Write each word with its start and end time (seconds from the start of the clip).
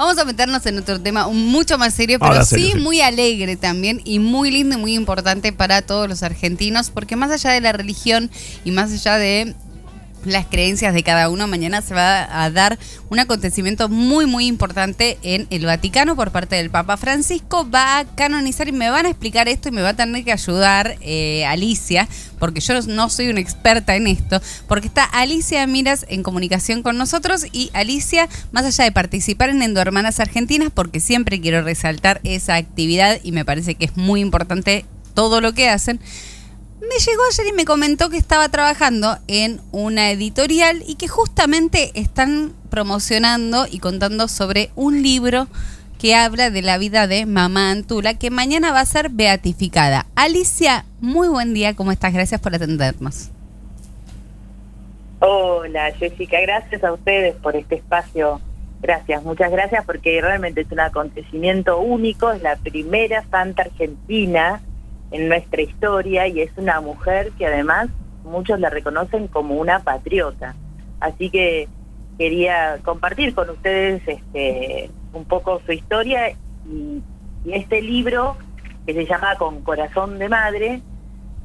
Vamos 0.00 0.16
a 0.18 0.24
meternos 0.24 0.64
en 0.66 0.78
otro 0.78 1.00
tema 1.00 1.26
mucho 1.26 1.76
más 1.76 1.92
serio, 1.92 2.20
pero 2.20 2.30
Ahora 2.30 2.44
sí, 2.44 2.50
serio, 2.50 2.74
sí. 2.74 2.78
muy 2.78 3.00
alegre 3.00 3.56
también 3.56 4.00
y 4.04 4.20
muy 4.20 4.52
lindo 4.52 4.76
y 4.76 4.78
muy 4.78 4.94
importante 4.94 5.52
para 5.52 5.82
todos 5.82 6.08
los 6.08 6.22
argentinos, 6.22 6.90
porque 6.90 7.16
más 7.16 7.32
allá 7.32 7.50
de 7.50 7.60
la 7.60 7.72
religión 7.72 8.30
y 8.64 8.70
más 8.70 8.92
allá 8.92 9.18
de 9.18 9.56
las 10.24 10.46
creencias 10.46 10.94
de 10.94 11.02
cada 11.02 11.28
uno, 11.28 11.46
mañana 11.46 11.82
se 11.82 11.94
va 11.94 12.42
a 12.42 12.50
dar 12.50 12.78
un 13.08 13.18
acontecimiento 13.18 13.88
muy, 13.88 14.26
muy 14.26 14.46
importante 14.46 15.18
en 15.22 15.46
el 15.50 15.64
Vaticano 15.64 16.16
por 16.16 16.30
parte 16.30 16.56
del 16.56 16.70
Papa 16.70 16.96
Francisco. 16.96 17.68
Va 17.68 17.98
a 17.98 18.04
canonizar 18.04 18.68
y 18.68 18.72
me 18.72 18.90
van 18.90 19.06
a 19.06 19.10
explicar 19.10 19.48
esto 19.48 19.68
y 19.68 19.72
me 19.72 19.82
va 19.82 19.90
a 19.90 19.94
tener 19.94 20.24
que 20.24 20.32
ayudar 20.32 20.96
eh, 21.00 21.44
Alicia, 21.46 22.08
porque 22.38 22.60
yo 22.60 22.80
no 22.82 23.08
soy 23.08 23.28
una 23.28 23.40
experta 23.40 23.96
en 23.96 24.06
esto, 24.06 24.40
porque 24.66 24.88
está 24.88 25.04
Alicia 25.04 25.66
Miras 25.66 26.06
en 26.08 26.22
comunicación 26.22 26.82
con 26.82 26.98
nosotros 26.98 27.46
y 27.52 27.70
Alicia, 27.72 28.28
más 28.52 28.64
allá 28.64 28.84
de 28.84 28.92
participar 28.92 29.50
en 29.50 29.62
Endohermanas 29.62 30.20
Argentinas, 30.20 30.70
porque 30.72 31.00
siempre 31.00 31.40
quiero 31.40 31.62
resaltar 31.62 32.20
esa 32.24 32.56
actividad 32.56 33.20
y 33.22 33.32
me 33.32 33.44
parece 33.44 33.74
que 33.74 33.86
es 33.86 33.96
muy 33.96 34.20
importante 34.20 34.84
todo 35.14 35.40
lo 35.40 35.52
que 35.52 35.68
hacen. 35.68 36.00
Me 36.80 36.96
llegó 37.04 37.22
ayer 37.28 37.46
y 37.48 37.56
me 37.56 37.64
comentó 37.64 38.08
que 38.08 38.16
estaba 38.16 38.48
trabajando 38.50 39.18
en 39.26 39.60
una 39.72 40.12
editorial 40.12 40.84
y 40.86 40.94
que 40.94 41.08
justamente 41.08 41.90
están 41.94 42.52
promocionando 42.70 43.66
y 43.68 43.80
contando 43.80 44.28
sobre 44.28 44.70
un 44.76 45.02
libro 45.02 45.48
que 45.98 46.14
habla 46.14 46.50
de 46.50 46.62
la 46.62 46.78
vida 46.78 47.08
de 47.08 47.26
Mamá 47.26 47.72
Antula, 47.72 48.14
que 48.14 48.30
mañana 48.30 48.70
va 48.70 48.78
a 48.78 48.86
ser 48.86 49.08
beatificada. 49.08 50.06
Alicia, 50.14 50.84
muy 51.00 51.26
buen 51.26 51.52
día, 51.52 51.74
¿cómo 51.74 51.90
estás? 51.90 52.14
Gracias 52.14 52.40
por 52.40 52.54
atendernos. 52.54 53.30
Hola 55.18 55.92
Jessica, 55.98 56.40
gracias 56.40 56.84
a 56.84 56.92
ustedes 56.92 57.34
por 57.36 57.56
este 57.56 57.74
espacio. 57.74 58.40
Gracias, 58.80 59.24
muchas 59.24 59.50
gracias 59.50 59.84
porque 59.84 60.20
realmente 60.20 60.60
es 60.60 60.70
un 60.70 60.78
acontecimiento 60.78 61.80
único, 61.80 62.30
es 62.30 62.40
la 62.40 62.54
primera 62.54 63.24
santa 63.28 63.62
argentina 63.62 64.60
en 65.10 65.28
nuestra 65.28 65.62
historia 65.62 66.26
y 66.26 66.40
es 66.40 66.50
una 66.56 66.80
mujer 66.80 67.32
que 67.38 67.46
además 67.46 67.88
muchos 68.24 68.60
la 68.60 68.70
reconocen 68.70 69.28
como 69.28 69.54
una 69.54 69.80
patriota. 69.80 70.54
Así 71.00 71.30
que 71.30 71.68
quería 72.18 72.78
compartir 72.84 73.34
con 73.34 73.48
ustedes 73.50 74.02
este, 74.06 74.90
un 75.12 75.24
poco 75.24 75.60
su 75.64 75.72
historia 75.72 76.30
y, 76.30 77.02
este 77.46 77.80
libro 77.80 78.36
que 78.84 78.92
se 78.92 79.06
llama 79.06 79.36
Con 79.36 79.62
Corazón 79.62 80.18
de 80.18 80.28
Madre 80.28 80.82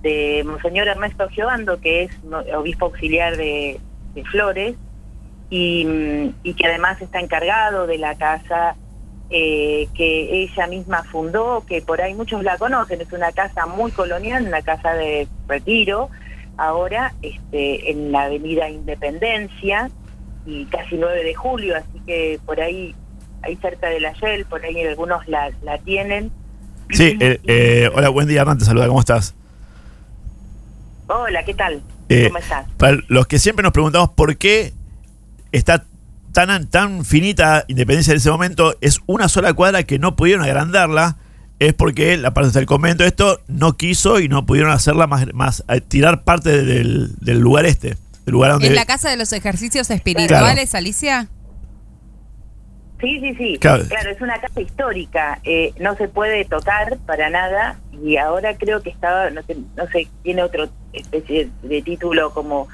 de 0.02 0.44
Monseñor 0.46 0.88
Ernesto 0.88 1.30
Giovando, 1.30 1.80
que 1.80 2.04
es 2.04 2.12
obispo 2.58 2.88
auxiliar 2.88 3.38
de, 3.38 3.80
Flores, 4.32 4.76
y 5.50 6.54
que 6.58 6.68
además 6.68 7.02
está 7.02 7.20
encargado 7.20 7.88
de 7.88 8.00
la 8.00 8.16
casa 8.16 8.76
eh, 9.36 9.88
que 9.96 10.44
ella 10.44 10.68
misma 10.68 11.04
fundó, 11.06 11.66
que 11.68 11.82
por 11.82 12.00
ahí 12.00 12.14
muchos 12.14 12.44
la 12.44 12.56
conocen, 12.60 13.02
es 13.02 13.12
una 13.12 13.32
casa 13.32 13.66
muy 13.66 13.90
colonial, 13.90 14.46
una 14.46 14.62
casa 14.62 14.94
de 14.94 15.28
retiro, 15.48 16.12
ahora 16.56 17.16
este, 17.24 17.90
en 17.90 18.12
la 18.12 18.26
avenida 18.26 18.70
Independencia 18.70 19.90
y 20.46 20.66
casi 20.66 20.98
9 20.98 21.24
de 21.24 21.34
julio, 21.34 21.76
así 21.76 22.00
que 22.06 22.40
por 22.46 22.62
ahí, 22.62 22.94
ahí 23.42 23.56
cerca 23.56 23.90
de 23.90 24.02
la 24.02 24.14
Shell, 24.14 24.46
por 24.46 24.64
ahí 24.64 24.80
algunos 24.86 25.28
la, 25.28 25.52
la 25.64 25.80
tienen. 25.80 26.32
Sí, 26.92 27.18
eh, 27.20 27.40
eh, 27.48 27.90
hola, 27.92 28.10
buen 28.10 28.28
día, 28.28 28.42
Hernán, 28.42 28.60
te 28.60 28.66
saluda, 28.66 28.86
¿cómo 28.86 29.00
estás? 29.00 29.34
Hola, 31.08 31.44
¿qué 31.44 31.56
tal? 31.56 31.82
Eh, 32.08 32.26
¿Cómo 32.28 32.38
estás? 32.38 32.68
Para 32.78 32.98
los 33.08 33.26
que 33.26 33.40
siempre 33.40 33.64
nos 33.64 33.72
preguntamos 33.72 34.10
por 34.10 34.38
qué 34.38 34.74
está 35.52 35.86
tan, 36.34 36.68
tan 36.70 37.06
finita 37.06 37.64
Independencia 37.68 38.12
en 38.12 38.18
ese 38.18 38.32
momento, 38.32 38.76
es 38.82 39.00
una 39.06 39.30
sola 39.30 39.54
cuadra 39.54 39.84
que 39.84 40.00
no 40.00 40.16
pudieron 40.16 40.44
agrandarla, 40.44 41.18
es 41.60 41.74
porque 41.74 42.18
la 42.18 42.34
parte 42.34 42.52
del 42.52 42.66
convento 42.66 43.06
esto 43.06 43.42
no 43.48 43.78
quiso 43.78 44.20
y 44.20 44.28
no 44.28 44.46
pudieron 44.46 44.72
hacerla 44.72 45.08
más, 45.08 45.34
más 45.34 45.64
eh, 45.70 45.80
tirar 45.80 46.24
parte 46.24 46.64
del, 46.64 47.16
del 47.20 47.40
lugar 47.40 47.66
este, 47.66 47.96
del 48.26 48.34
lugar 48.34 48.52
donde... 48.54 48.68
¿En 48.68 48.76
la 48.76 48.86
Casa 48.86 49.10
de 49.10 49.18
los 49.18 49.32
Ejercicios 49.32 49.90
Espirituales, 49.90 50.76
Alicia? 50.76 51.30
Sí, 53.00 53.20
sí, 53.20 53.36
sí. 53.36 53.58
Claro. 53.60 53.84
Claro, 53.88 54.12
es 54.12 54.22
una 54.22 54.40
casa 54.40 54.62
histórica. 54.62 55.40
eh, 55.44 55.74
no 55.80 55.96
se 55.96 56.08
puede 56.08 56.46
tocar 56.46 56.98
para 57.06 57.30
nada 57.30 57.78
y 57.92 58.16
ahora 58.16 58.58
creo 58.58 58.82
que 58.82 58.90
estaba, 58.90 59.30
no 59.30 59.44
sé, 59.44 59.58
no 59.76 59.88
sé, 59.88 60.08
tiene 60.24 60.42
otro 60.42 60.70
especie 60.94 61.50
de 61.64 61.82
título 61.82 62.34
como, 62.34 62.68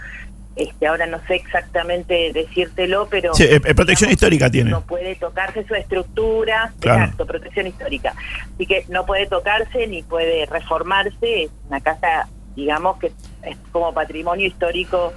este, 0.59 0.88
ahora 0.88 1.06
no 1.08 1.20
sé 1.28 1.36
exactamente 1.36 2.31
decírtelo, 2.34 3.08
pero 3.09 3.34
Sí, 3.34 3.44
eh, 3.44 3.62
eh, 3.64 3.74
protección 3.75 4.12
histórica 4.12 4.50
tiene. 4.50 4.70
No 4.72 4.81
puede 4.81 5.16
tocarse 5.16 5.66
su 5.66 5.74
estructura, 5.75 6.74
Claro. 6.80 7.03
exacto, 7.03 7.25
protección 7.25 7.68
histórica. 7.68 8.14
Así 8.56 8.66
que 8.66 8.86
no 8.90 9.06
puede 9.06 9.25
tocarse 9.28 9.88
ni 9.88 10.03
puede 10.03 10.46
reformarse. 10.46 11.44
Es 11.44 11.52
una 11.68 11.80
casa, 11.81 12.28
digamos 12.56 12.97
que 13.00 13.08
es 13.44 13.58
como 13.72 13.94
patrimonio 13.94 14.46
histórico 14.47 15.14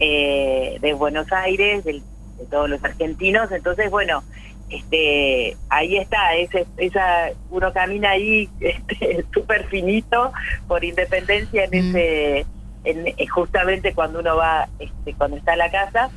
eh, 0.00 0.78
de 0.80 0.92
Buenos 0.94 1.30
Aires, 1.32 1.84
del- 1.84 2.02
de 2.38 2.46
todos 2.50 2.68
los 2.68 2.82
argentinos. 2.82 3.52
Entonces, 3.52 3.88
bueno, 3.90 4.24
este, 4.68 5.56
ahí 5.68 5.96
está, 5.98 6.34
ese, 6.34 6.66
esa, 6.78 7.28
uno 7.50 7.72
camina 7.72 8.10
ahí 8.10 8.48
este, 8.60 9.24
súper 9.32 9.66
finito 9.68 10.32
por 10.66 10.82
Independencia 10.82 11.64
en 11.64 11.70
Mm. 11.70 11.74
ese, 11.96 12.46
en, 12.84 13.06
eh, 13.06 13.26
justamente 13.28 13.94
cuando 13.94 14.20
uno 14.20 14.36
va, 14.36 14.68
este, 14.78 15.14
cuando 15.14 15.36
está 15.36 15.52
en 15.52 15.58
la 15.58 15.70
casa. 15.70 16.10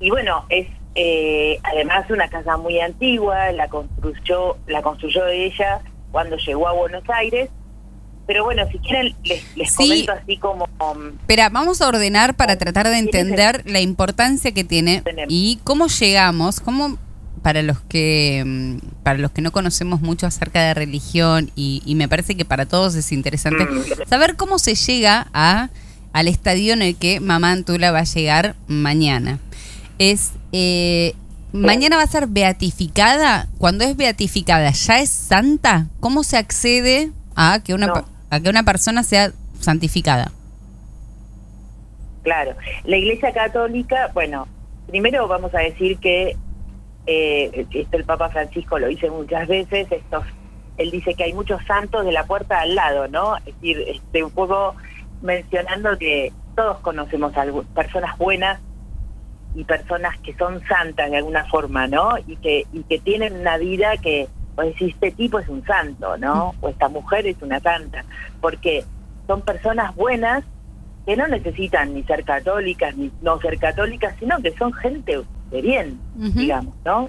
Y 0.00 0.10
bueno, 0.10 0.44
es 0.48 0.66
eh, 0.94 1.58
además 1.62 2.10
una 2.10 2.28
casa 2.28 2.56
muy 2.56 2.78
antigua, 2.80 3.50
la 3.52 3.68
construyó, 3.68 4.56
la 4.66 4.82
construyó 4.82 5.26
ella 5.26 5.80
cuando 6.10 6.36
llegó 6.36 6.68
a 6.68 6.72
Buenos 6.72 7.04
Aires. 7.08 7.48
Pero 8.26 8.44
bueno, 8.44 8.64
si 8.70 8.78
quieren 8.78 9.14
les, 9.24 9.56
les 9.56 9.70
Sí. 9.70 9.76
comento 9.76 10.12
así 10.12 10.36
como 10.38 10.68
um, 10.80 11.08
Espera, 11.20 11.48
vamos 11.48 11.80
a 11.82 11.88
ordenar 11.88 12.34
para 12.36 12.56
tratar 12.56 12.88
de 12.88 12.98
entender 12.98 13.62
la 13.66 13.80
importancia 13.80 14.52
que 14.52 14.62
tiene 14.64 15.02
Tenemos. 15.02 15.32
y 15.34 15.58
cómo 15.64 15.88
llegamos, 15.88 16.60
cómo 16.60 16.98
para 17.42 17.62
los 17.62 17.80
que 17.80 18.44
mm, 18.46 19.02
para 19.02 19.18
los 19.18 19.32
que 19.32 19.42
no 19.42 19.50
conocemos 19.50 20.00
mucho 20.02 20.28
acerca 20.28 20.62
de 20.62 20.74
religión 20.74 21.50
y, 21.56 21.82
y 21.84 21.96
me 21.96 22.08
parece 22.08 22.36
que 22.36 22.44
para 22.44 22.66
todos 22.66 22.94
es 22.94 23.10
interesante 23.10 23.64
Mm. 23.64 24.08
saber 24.08 24.36
cómo 24.36 24.60
se 24.60 24.76
llega 24.76 25.26
a 25.34 25.70
al 26.12 26.28
estadio 26.28 26.72
en 26.74 26.82
el 26.82 26.96
que 26.96 27.20
Mamá 27.20 27.52
Antula 27.52 27.90
va 27.90 28.00
a 28.00 28.04
llegar 28.04 28.54
mañana. 28.66 29.38
Es 29.98 30.32
eh, 30.52 31.14
mañana 31.52 31.96
va 31.96 32.02
a 32.02 32.06
ser 32.06 32.26
beatificada. 32.26 33.48
Cuando 33.58 33.84
es 33.84 33.96
beatificada, 33.96 34.70
¿ya 34.70 35.00
es 35.00 35.10
santa? 35.10 35.86
¿Cómo 36.00 36.24
se 36.24 36.36
accede 36.36 37.10
a 37.36 37.60
que 37.62 37.74
una 37.74 37.86
No. 37.86 38.04
a 38.30 38.40
que 38.40 38.48
una 38.48 38.62
persona 38.62 39.02
sea 39.02 39.32
santificada? 39.60 40.32
Claro, 42.22 42.54
la 42.84 42.96
Iglesia 42.96 43.32
Católica, 43.32 44.10
bueno, 44.14 44.46
primero 44.86 45.26
vamos 45.26 45.52
a 45.54 45.58
decir 45.58 45.98
que 45.98 46.36
eh, 47.06 47.66
esto 47.72 47.96
el 47.96 48.04
Papa 48.04 48.28
Francisco 48.28 48.78
lo 48.78 48.86
dice 48.86 49.10
muchas 49.10 49.48
veces, 49.48 49.90
estos, 49.90 50.24
él 50.76 50.92
dice 50.92 51.14
que 51.14 51.24
hay 51.24 51.32
muchos 51.32 51.60
santos 51.66 52.04
de 52.04 52.12
la 52.12 52.24
puerta 52.24 52.60
al 52.60 52.76
lado, 52.76 53.08
¿no? 53.08 53.36
Es 53.38 53.46
decir, 53.46 53.84
este, 53.88 54.22
un 54.22 54.30
poco 54.30 54.76
mencionando 55.22 55.96
que 55.98 56.32
todos 56.54 56.78
conocemos 56.80 57.32
algu- 57.34 57.64
personas 57.74 58.16
buenas 58.18 58.60
y 59.54 59.64
personas 59.64 60.18
que 60.20 60.34
son 60.34 60.60
santas 60.66 61.10
de 61.10 61.16
alguna 61.18 61.44
forma, 61.44 61.86
¿no? 61.86 62.16
Y 62.26 62.36
que, 62.36 62.66
y 62.72 62.82
que 62.84 62.98
tienen 62.98 63.34
una 63.40 63.56
vida 63.58 63.96
que, 63.98 64.28
o 64.56 64.62
este 64.62 65.10
tipo 65.12 65.38
es 65.38 65.48
un 65.48 65.64
santo, 65.64 66.16
¿no? 66.18 66.54
O 66.60 66.68
esta 66.68 66.88
mujer 66.88 67.26
es 67.26 67.40
una 67.42 67.60
santa, 67.60 68.04
porque 68.40 68.84
son 69.26 69.42
personas 69.42 69.94
buenas 69.94 70.44
que 71.06 71.16
no 71.16 71.26
necesitan 71.26 71.94
ni 71.94 72.02
ser 72.04 72.24
católicas 72.24 72.96
ni 72.96 73.10
no 73.22 73.38
ser 73.40 73.58
católicas, 73.58 74.14
sino 74.18 74.38
que 74.40 74.52
son 74.56 74.72
gente 74.72 75.20
de 75.50 75.60
bien, 75.62 75.98
digamos, 76.40 76.74
¿no? 76.84 77.08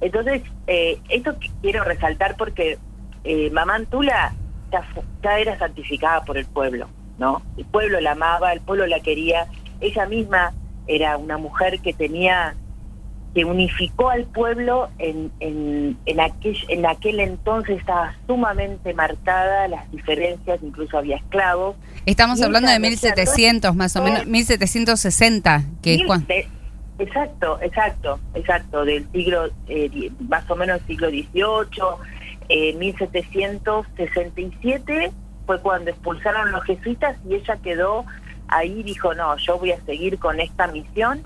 Entonces, 0.00 0.42
eh, 0.66 0.98
esto 1.08 1.36
quiero 1.60 1.84
resaltar 1.84 2.36
porque 2.36 2.78
eh, 3.24 3.50
Mamá 3.50 3.76
Antula 3.76 4.34
ya, 4.72 4.84
ya 5.22 5.38
era 5.38 5.58
santificada 5.58 6.24
por 6.24 6.36
el 6.38 6.46
pueblo, 6.46 6.88
¿no? 7.18 7.42
El 7.56 7.64
pueblo 7.66 8.00
la 8.00 8.12
amaba, 8.12 8.52
el 8.52 8.60
pueblo 8.60 8.86
la 8.86 9.00
quería, 9.00 9.46
ella 9.80 10.06
misma 10.06 10.52
era 10.86 11.16
una 11.16 11.38
mujer 11.38 11.80
que 11.80 11.92
tenía 11.92 12.54
que 13.34 13.44
unificó 13.46 14.10
al 14.10 14.26
pueblo 14.26 14.90
en, 14.98 15.32
en, 15.40 15.96
en, 16.04 16.20
aquel, 16.20 16.54
en 16.68 16.84
aquel 16.84 17.18
entonces 17.18 17.78
estaba 17.78 18.14
sumamente 18.26 18.92
marcada 18.92 19.68
las 19.68 19.90
diferencias, 19.90 20.60
incluso 20.62 20.98
había 20.98 21.16
esclavos, 21.16 21.76
Estamos 22.04 22.40
Y 22.40 22.42
hablando 22.42 22.68
de 22.68 22.76
ella 22.76 22.90
decía, 22.90 23.12
1700 23.14 23.74
más 23.74 23.96
o 23.96 24.02
menos, 24.02 24.26
1760, 24.26 25.62
que 25.80 25.92
es 25.94 25.98
Mil- 26.00 26.06
cuan- 26.08 26.26
de- 26.26 26.46
exacto, 26.98 27.58
exacto, 27.62 28.20
exacto, 28.34 28.84
del 28.84 29.10
siglo, 29.12 29.48
eh, 29.66 30.10
más 30.28 30.50
o 30.50 30.56
menos 30.56 30.82
siglo 30.86 31.08
XVIII, 31.08 31.64
eh, 32.50 32.74
1767 32.74 35.10
fue 35.52 35.60
cuando 35.60 35.90
expulsaron 35.90 36.50
los 36.50 36.64
jesuitas 36.64 37.16
y 37.28 37.34
ella 37.34 37.58
quedó 37.62 38.06
ahí, 38.48 38.82
dijo, 38.82 39.14
no, 39.14 39.36
yo 39.36 39.58
voy 39.58 39.72
a 39.72 39.84
seguir 39.84 40.18
con 40.18 40.40
esta 40.40 40.66
misión. 40.66 41.22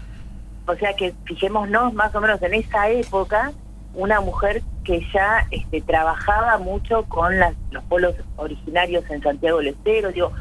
O 0.67 0.75
sea 0.75 0.95
que 0.95 1.15
fijémonos 1.25 1.95
más 1.95 2.13
o 2.15 2.21
menos 2.21 2.43
en 2.43 2.55
esa 2.55 2.89
época 2.91 3.53
una 3.95 4.21
mujer 4.21 4.63
que 4.85 5.07
ya 5.15 5.47
este, 5.51 5.81
trabajaba 5.81 6.59
mucho 6.59 7.05
con 7.05 7.39
las, 7.39 7.55
los 7.71 7.85
pueblos 7.85 8.17
originarios 8.37 9.09
en 9.11 9.23
Santiago 9.23 9.59
del 9.59 9.69
Estero, 9.69 10.11
digo, 10.11 10.33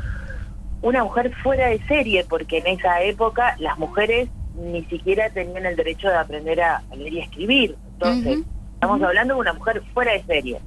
una 0.82 1.04
mujer 1.04 1.34
fuera 1.44 1.68
de 1.68 1.80
serie, 1.88 2.26
porque 2.28 2.58
en 2.58 2.68
esa 2.68 3.02
época 3.02 3.56
las 3.60 3.78
mujeres 3.78 4.30
ni 4.56 4.84
siquiera 4.86 5.30
tenían 5.30 5.66
el 5.66 5.76
derecho 5.76 6.10
de 6.10 6.18
aprender 6.18 6.62
a, 6.62 6.82
leer 6.96 7.14
y 7.14 7.20
escribir. 7.22 7.76
Entonces, 7.94 8.40
estamos 8.74 9.02
hablando 9.02 9.36
de 9.36 9.40
una 9.40 9.54
mujer 9.54 9.82
fuera 9.94 10.14
de 10.14 10.24
serie. 10.24 10.60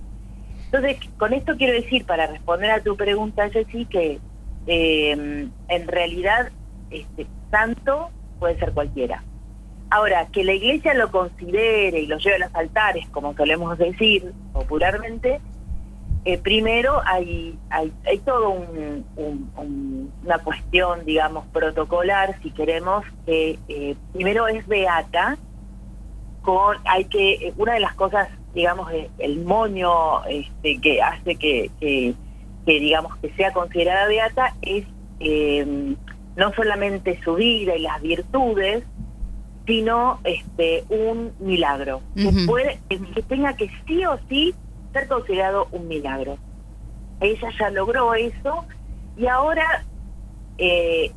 Entonces, 0.70 0.99
con 1.17 1.32
esto 1.32 1.56
quiero 1.56 1.73
decir, 1.73 2.05
para 2.05 2.26
responder 2.26 2.70
a 2.70 2.82
tu 2.82 2.94
pregunta, 2.94 3.49
Jessy, 3.49 3.87
que 3.87 4.19
eh, 4.67 5.49
en 5.69 5.88
realidad 5.88 6.50
este 6.91 7.26
santo 7.50 8.11
puede 8.38 8.59
ser 8.59 8.73
cualquiera. 8.73 9.25
Ahora, 9.91 10.26
que 10.26 10.44
la 10.44 10.53
iglesia 10.53 10.93
lo 10.93 11.11
considere 11.11 12.00
y 12.00 12.06
lo 12.06 12.19
lleve 12.19 12.37
a 12.37 12.47
los 12.47 12.55
altares, 12.55 13.09
como 13.09 13.35
solemos 13.35 13.79
decir 13.79 14.32
popularmente, 14.53 15.41
eh, 16.26 16.37
primero 16.37 17.00
hay, 17.06 17.59
hay, 17.70 18.19
todo 18.26 18.50
un, 18.50 19.06
una 20.23 20.38
cuestión, 20.41 21.06
digamos, 21.06 21.47
protocolar, 21.47 22.38
si 22.43 22.50
queremos, 22.50 23.06
que 23.25 23.59
eh, 23.69 23.97
primero 24.12 24.47
es 24.47 24.67
beata, 24.67 25.38
con, 26.43 26.76
hay 26.85 27.06
que, 27.06 27.55
una 27.56 27.73
de 27.73 27.81
las 27.81 27.94
cosas, 27.94 28.29
digamos, 28.55 28.91
el 29.19 29.45
moño 29.45 30.25
este, 30.25 30.81
que 30.81 31.03
hace 31.03 31.37
que, 31.37 31.71
que, 31.81 32.15
digamos, 32.67 33.17
que 33.19 33.31
sea 33.35 33.53
considerada 33.53 34.09
beata 34.09 34.55
es 34.62 34.85
eh, 35.21 35.95
no 36.37 36.53
solamente 36.55 37.21
su 37.25 37.35
vida 37.35 37.77
y 37.77 37.83
las 37.83 38.00
virtudes, 38.00 38.85
sino 39.67 40.21
este 40.25 40.85
un 40.89 41.33
milagro, 41.41 42.00
que, 42.15 42.33
puede, 42.47 42.81
que 42.89 43.23
tenga 43.23 43.55
que 43.55 43.71
sí 43.87 44.05
o 44.06 44.19
sí 44.29 44.55
ser 44.93 45.09
considerado 45.09 45.69
un 45.73 45.89
milagro. 45.89 46.39
Ella 47.21 47.51
ya 47.59 47.71
logró 47.71 48.15
eso 48.15 48.65
y 49.17 49.27
ahora 49.27 49.85
eh, 50.56 51.12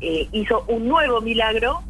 eh, 0.00 0.28
hizo 0.32 0.64
un 0.66 0.88
nuevo 0.88 1.20
milagro 1.20 1.80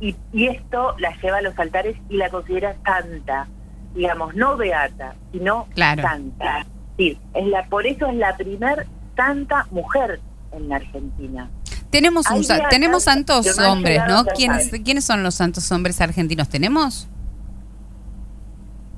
y, 0.00 0.14
esto 0.32 0.94
la 0.98 1.14
lleva 1.20 1.38
a 1.38 1.42
los 1.42 1.58
altares 1.58 1.96
y 2.08 2.16
la 2.16 2.30
considera 2.30 2.76
santa, 2.84 3.48
digamos, 3.94 4.34
no 4.34 4.56
beata, 4.56 5.14
sino 5.32 5.66
santa. 5.76 6.66
Sí, 6.96 7.18
es 7.34 7.46
la, 7.46 7.66
por 7.66 7.86
eso 7.86 8.06
es 8.06 8.16
la 8.16 8.36
primer 8.36 8.86
santa 9.16 9.66
mujer 9.70 10.20
en 10.52 10.68
la 10.68 10.76
Argentina. 10.76 11.50
Tenemos, 11.90 12.30
un, 12.30 12.46
tenemos 12.68 13.04
santos 13.04 13.58
hombres, 13.58 14.02
¿no? 14.06 14.24
¿Quiénes, 14.26 14.70
¿Quiénes 14.84 15.04
son 15.04 15.22
los 15.22 15.34
santos 15.34 15.70
hombres 15.72 16.00
argentinos? 16.00 16.48
¿Tenemos? 16.48 17.08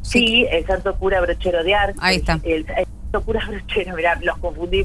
Sí, 0.02 0.46
el 0.50 0.66
santo 0.66 0.94
cura 0.96 1.20
brochero 1.20 1.64
de 1.64 1.74
Arte. 1.74 1.98
Ahí 2.02 2.16
está. 2.16 2.38
El, 2.42 2.66
santo 2.66 3.22
cura 3.22 3.40
brochero, 3.48 3.96
mirá, 3.96 4.18
los 4.22 4.36
confundí. 4.38 4.84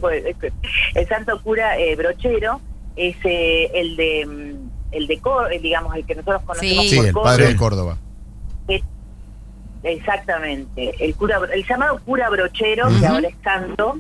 el 0.95 1.07
santo 1.07 1.42
cura 1.42 1.77
eh, 1.77 1.95
brochero 1.95 2.62
es 2.95 3.15
eh, 3.25 3.71
el 3.74 3.95
de 3.95 4.25
mm, 4.25 4.68
el 4.92 5.07
de 5.07 5.19
digamos 5.62 5.95
el 5.95 6.06
que 6.06 6.15
nosotros 6.15 6.42
conocemos 6.44 6.89
sí. 6.89 6.98
el 6.98 7.13
padre 7.13 7.48
de 7.48 7.56
Córdoba 7.56 7.98
exactamente. 9.84 10.94
El 11.00 11.16
cura 11.16 11.40
el 11.54 11.66
llamado 11.66 12.00
cura 12.06 12.30
brochero 12.30 12.88
que 13.00 13.06
ahora 13.06 13.28
es 13.28 13.36
santo 13.44 14.00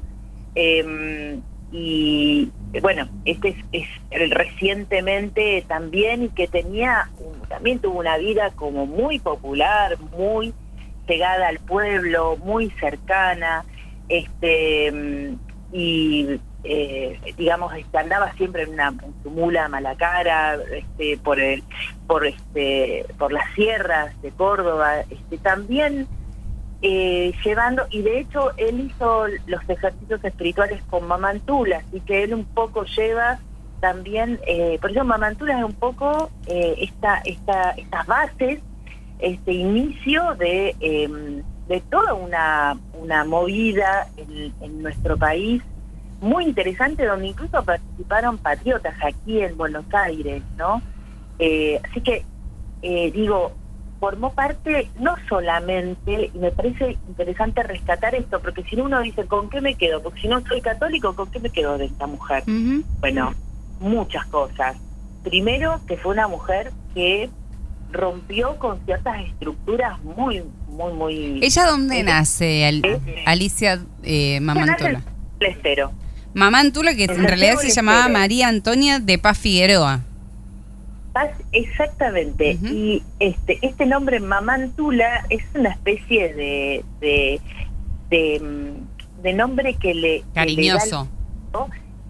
eh, 0.55 1.39
y 1.71 2.51
bueno, 2.81 3.07
este 3.25 3.55
es, 3.71 3.87
el 4.11 4.31
recientemente 4.31 5.63
también 5.67 6.23
y 6.23 6.29
que 6.29 6.47
tenía, 6.47 7.09
también 7.49 7.79
tuvo 7.79 7.99
una 7.99 8.17
vida 8.17 8.51
como 8.55 8.85
muy 8.85 9.19
popular, 9.19 9.97
muy 10.17 10.53
pegada 11.05 11.47
al 11.47 11.59
pueblo, 11.59 12.37
muy 12.37 12.69
cercana, 12.79 13.65
este 14.09 15.35
y 15.71 16.39
eh, 16.63 17.19
digamos 17.37 17.73
este, 17.75 17.97
andaba 17.97 18.33
siempre 18.33 18.63
en, 18.63 18.73
una, 18.73 18.87
en 18.89 19.13
su 19.23 19.29
mula 19.29 19.69
mala 19.69 19.95
cara 19.95 20.55
este, 20.55 21.17
por 21.17 21.39
el 21.39 21.63
por 22.07 22.25
este 22.25 23.05
por 23.17 23.31
las 23.31 23.53
sierras 23.53 24.19
de 24.21 24.31
Córdoba 24.31 25.01
este 25.09 25.37
también 25.37 26.07
eh, 26.81 27.33
llevando, 27.43 27.87
y 27.89 28.03
de 28.03 28.19
hecho 28.19 28.51
él 28.55 28.81
hizo 28.81 29.25
los 29.47 29.67
ejercicios 29.67 30.23
espirituales 30.23 30.79
con 30.83 31.07
Mamantula, 31.07 31.77
así 31.77 32.01
que 32.01 32.23
él 32.23 32.35
un 32.35 32.45
poco 32.45 32.83
lleva 32.83 33.39
también, 33.79 34.39
eh, 34.45 34.77
por 34.79 34.91
eso 34.91 35.03
Mamantula 35.03 35.57
es 35.57 35.63
un 35.63 35.73
poco 35.73 36.29
eh, 36.45 36.75
esta, 36.79 37.17
esta, 37.25 37.71
estas 37.71 38.05
bases, 38.05 38.59
este 39.17 39.53
inicio 39.53 40.35
de, 40.35 40.75
em, 40.79 41.41
de 41.67 41.81
toda 41.89 42.13
una, 42.13 42.77
una 42.93 43.25
movida 43.25 44.07
en 44.17 44.83
nuestro 44.83 45.17
país 45.17 45.63
muy 46.21 46.45
interesante, 46.45 47.05
donde 47.05 47.27
incluso 47.27 47.63
participaron 47.63 48.37
patriotas 48.37 48.95
aquí 49.03 49.41
en 49.41 49.55
Buenos 49.57 49.85
Aires, 49.93 50.41
¿no? 50.57 50.81
así 51.83 52.01
que, 52.01 52.25
digo, 52.81 53.53
formó 53.99 54.33
parte 54.33 54.89
no 54.99 55.15
solamente, 55.27 56.31
y 56.33 56.37
me 56.37 56.51
parece 56.51 56.97
interesante 57.07 57.63
rescatar 57.63 58.15
esto, 58.15 58.39
porque 58.41 58.63
si 58.63 58.79
uno 58.79 59.01
dice, 59.01 59.25
¿con 59.25 59.49
qué 59.49 59.61
me 59.61 59.75
quedo? 59.75 60.01
Porque 60.01 60.21
si 60.21 60.27
no 60.27 60.41
soy 60.41 60.61
católico, 60.61 61.15
¿con 61.15 61.29
qué 61.31 61.39
me 61.39 61.49
quedo 61.49 61.77
de 61.77 61.85
esta 61.85 62.07
mujer? 62.07 62.43
Bueno, 62.99 63.33
muchas 63.79 64.25
cosas. 64.27 64.77
Primero, 65.23 65.81
que 65.87 65.97
fue 65.97 66.13
una 66.13 66.27
mujer 66.27 66.71
que 66.93 67.29
rompió 67.91 68.57
con 68.57 68.83
ciertas 68.85 69.25
estructuras 69.25 70.01
muy, 70.03 70.43
muy, 70.69 70.93
muy... 70.93 71.39
¿Ella 71.41 71.65
dónde 71.65 72.03
nace, 72.03 72.83
Alicia 73.25 73.79
eh, 74.03 74.39
Mamantula? 74.39 75.01
Estero. 75.39 75.91
Mamantula, 76.37 76.95
que 76.95 77.05
en 77.05 77.23
realidad 77.23 77.55
se 77.55 77.71
llamaba 77.71 78.07
María 78.09 78.47
Antonia 78.47 78.99
de 78.99 79.17
Paz 79.17 79.39
Figueroa. 79.39 80.01
Exactamente. 81.51 82.59
Y 82.61 83.01
este 83.19 83.57
este 83.63 83.87
nombre 83.87 84.19
Mamantula 84.19 85.25
es 85.31 85.41
una 85.55 85.69
especie 85.69 86.35
de 86.35 86.85
de, 86.99 87.41
de, 88.11 88.39
mm, 88.39 89.35
nombre 89.35 89.73
que 89.73 89.95
le 89.95 90.23
cariñoso, 90.35 91.07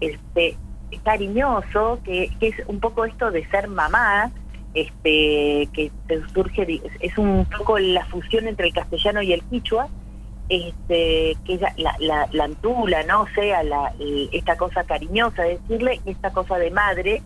este 0.02 0.56
cariñoso 1.04 2.00
que, 2.04 2.30
que, 2.38 2.48
es 2.48 2.56
un 2.66 2.80
poco 2.80 3.06
esto 3.06 3.30
de 3.30 3.48
ser 3.48 3.68
mamá 3.68 4.30
este 4.74 5.68
que 5.72 5.90
surge 6.34 6.82
es 7.00 7.16
un 7.16 7.46
poco 7.46 7.78
la 7.78 8.04
fusión 8.06 8.46
entre 8.46 8.66
el 8.68 8.74
castellano 8.74 9.22
y 9.22 9.32
el 9.32 9.42
quichua 9.44 9.88
este 10.48 11.36
que 11.44 11.58
la, 11.76 11.94
la, 11.98 12.28
la, 12.32 12.44
antula 12.44 13.02
no 13.02 13.22
o 13.22 13.28
sea 13.34 13.62
la, 13.62 13.92
esta 14.32 14.56
cosa 14.56 14.84
cariñosa 14.84 15.42
decirle 15.42 16.00
esta 16.06 16.30
cosa 16.30 16.56
de 16.56 16.70
madre 16.70 17.22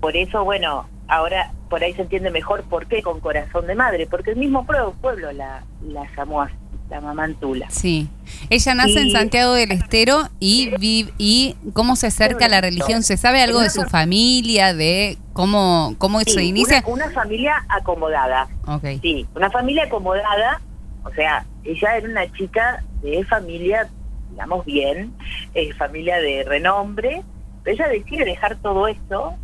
por 0.00 0.16
eso, 0.16 0.44
bueno, 0.44 0.86
ahora 1.08 1.52
por 1.68 1.82
ahí 1.82 1.92
se 1.94 2.02
entiende 2.02 2.30
mejor 2.30 2.64
por 2.64 2.86
qué 2.86 3.02
con 3.02 3.20
corazón 3.20 3.66
de 3.66 3.74
madre, 3.74 4.06
porque 4.06 4.30
el 4.30 4.36
mismo 4.36 4.64
pueblo 4.64 5.32
la, 5.32 5.64
la 5.82 6.04
llamó 6.16 6.42
así, 6.42 6.54
la 6.88 7.00
mamantula. 7.00 7.68
Sí. 7.70 8.08
Ella 8.50 8.74
nace 8.74 9.00
en 9.00 9.10
Santiago 9.10 9.54
del 9.54 9.72
Estero 9.72 10.28
y 10.38 10.70
vive, 10.78 11.12
y 11.18 11.56
cómo 11.72 11.96
se 11.96 12.08
acerca 12.08 12.46
a 12.46 12.48
la 12.48 12.60
religión. 12.60 13.02
¿Se 13.02 13.16
sabe 13.16 13.42
algo 13.42 13.60
de 13.60 13.70
su 13.70 13.82
familia, 13.84 14.74
de 14.74 15.18
cómo, 15.32 15.94
cómo 15.98 16.20
se 16.20 16.44
inicia? 16.44 16.84
Una, 16.86 17.10
familia 17.10 17.64
acomodada. 17.68 18.48
Okay. 18.66 19.00
Sí, 19.00 19.26
una 19.34 19.50
familia 19.50 19.84
acomodada. 19.84 20.60
O 21.06 21.14
sea, 21.14 21.46
ella 21.64 21.96
era 21.96 22.08
una 22.08 22.32
chica 22.32 22.82
de 23.02 23.24
familia, 23.24 23.88
digamos 24.30 24.64
bien, 24.64 25.12
eh, 25.54 25.72
familia 25.74 26.18
de 26.18 26.44
renombre, 26.44 27.22
ella 27.66 27.88
decide 27.88 28.24
dejar 28.24 28.56
todo 28.56 28.86
esto 28.86 29.34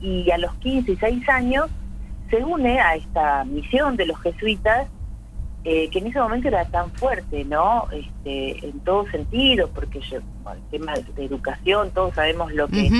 y, 0.00 0.30
a 0.30 0.38
los 0.38 0.52
15 0.56 0.92
y 0.92 0.96
6 0.96 1.28
años 1.28 1.70
se 2.28 2.36
une 2.36 2.80
a 2.80 2.96
esta 2.96 3.44
misión 3.44 3.96
de 3.96 4.06
los 4.06 4.20
jesuitas 4.20 4.88
eh, 5.64 5.88
que 5.90 5.98
en 5.98 6.08
ese 6.08 6.20
momento 6.20 6.48
era 6.48 6.64
tan 6.66 6.90
fuerte, 6.92 7.44
¿no? 7.44 7.88
Este, 7.90 8.66
en 8.66 8.80
todo 8.80 9.06
sentido, 9.10 9.68
porque 9.74 10.00
yo, 10.00 10.18
el 10.18 10.62
tema 10.70 10.94
de 10.94 11.24
educación, 11.24 11.90
todos 11.90 12.14
sabemos 12.14 12.52
lo 12.52 12.68
que 12.68 12.90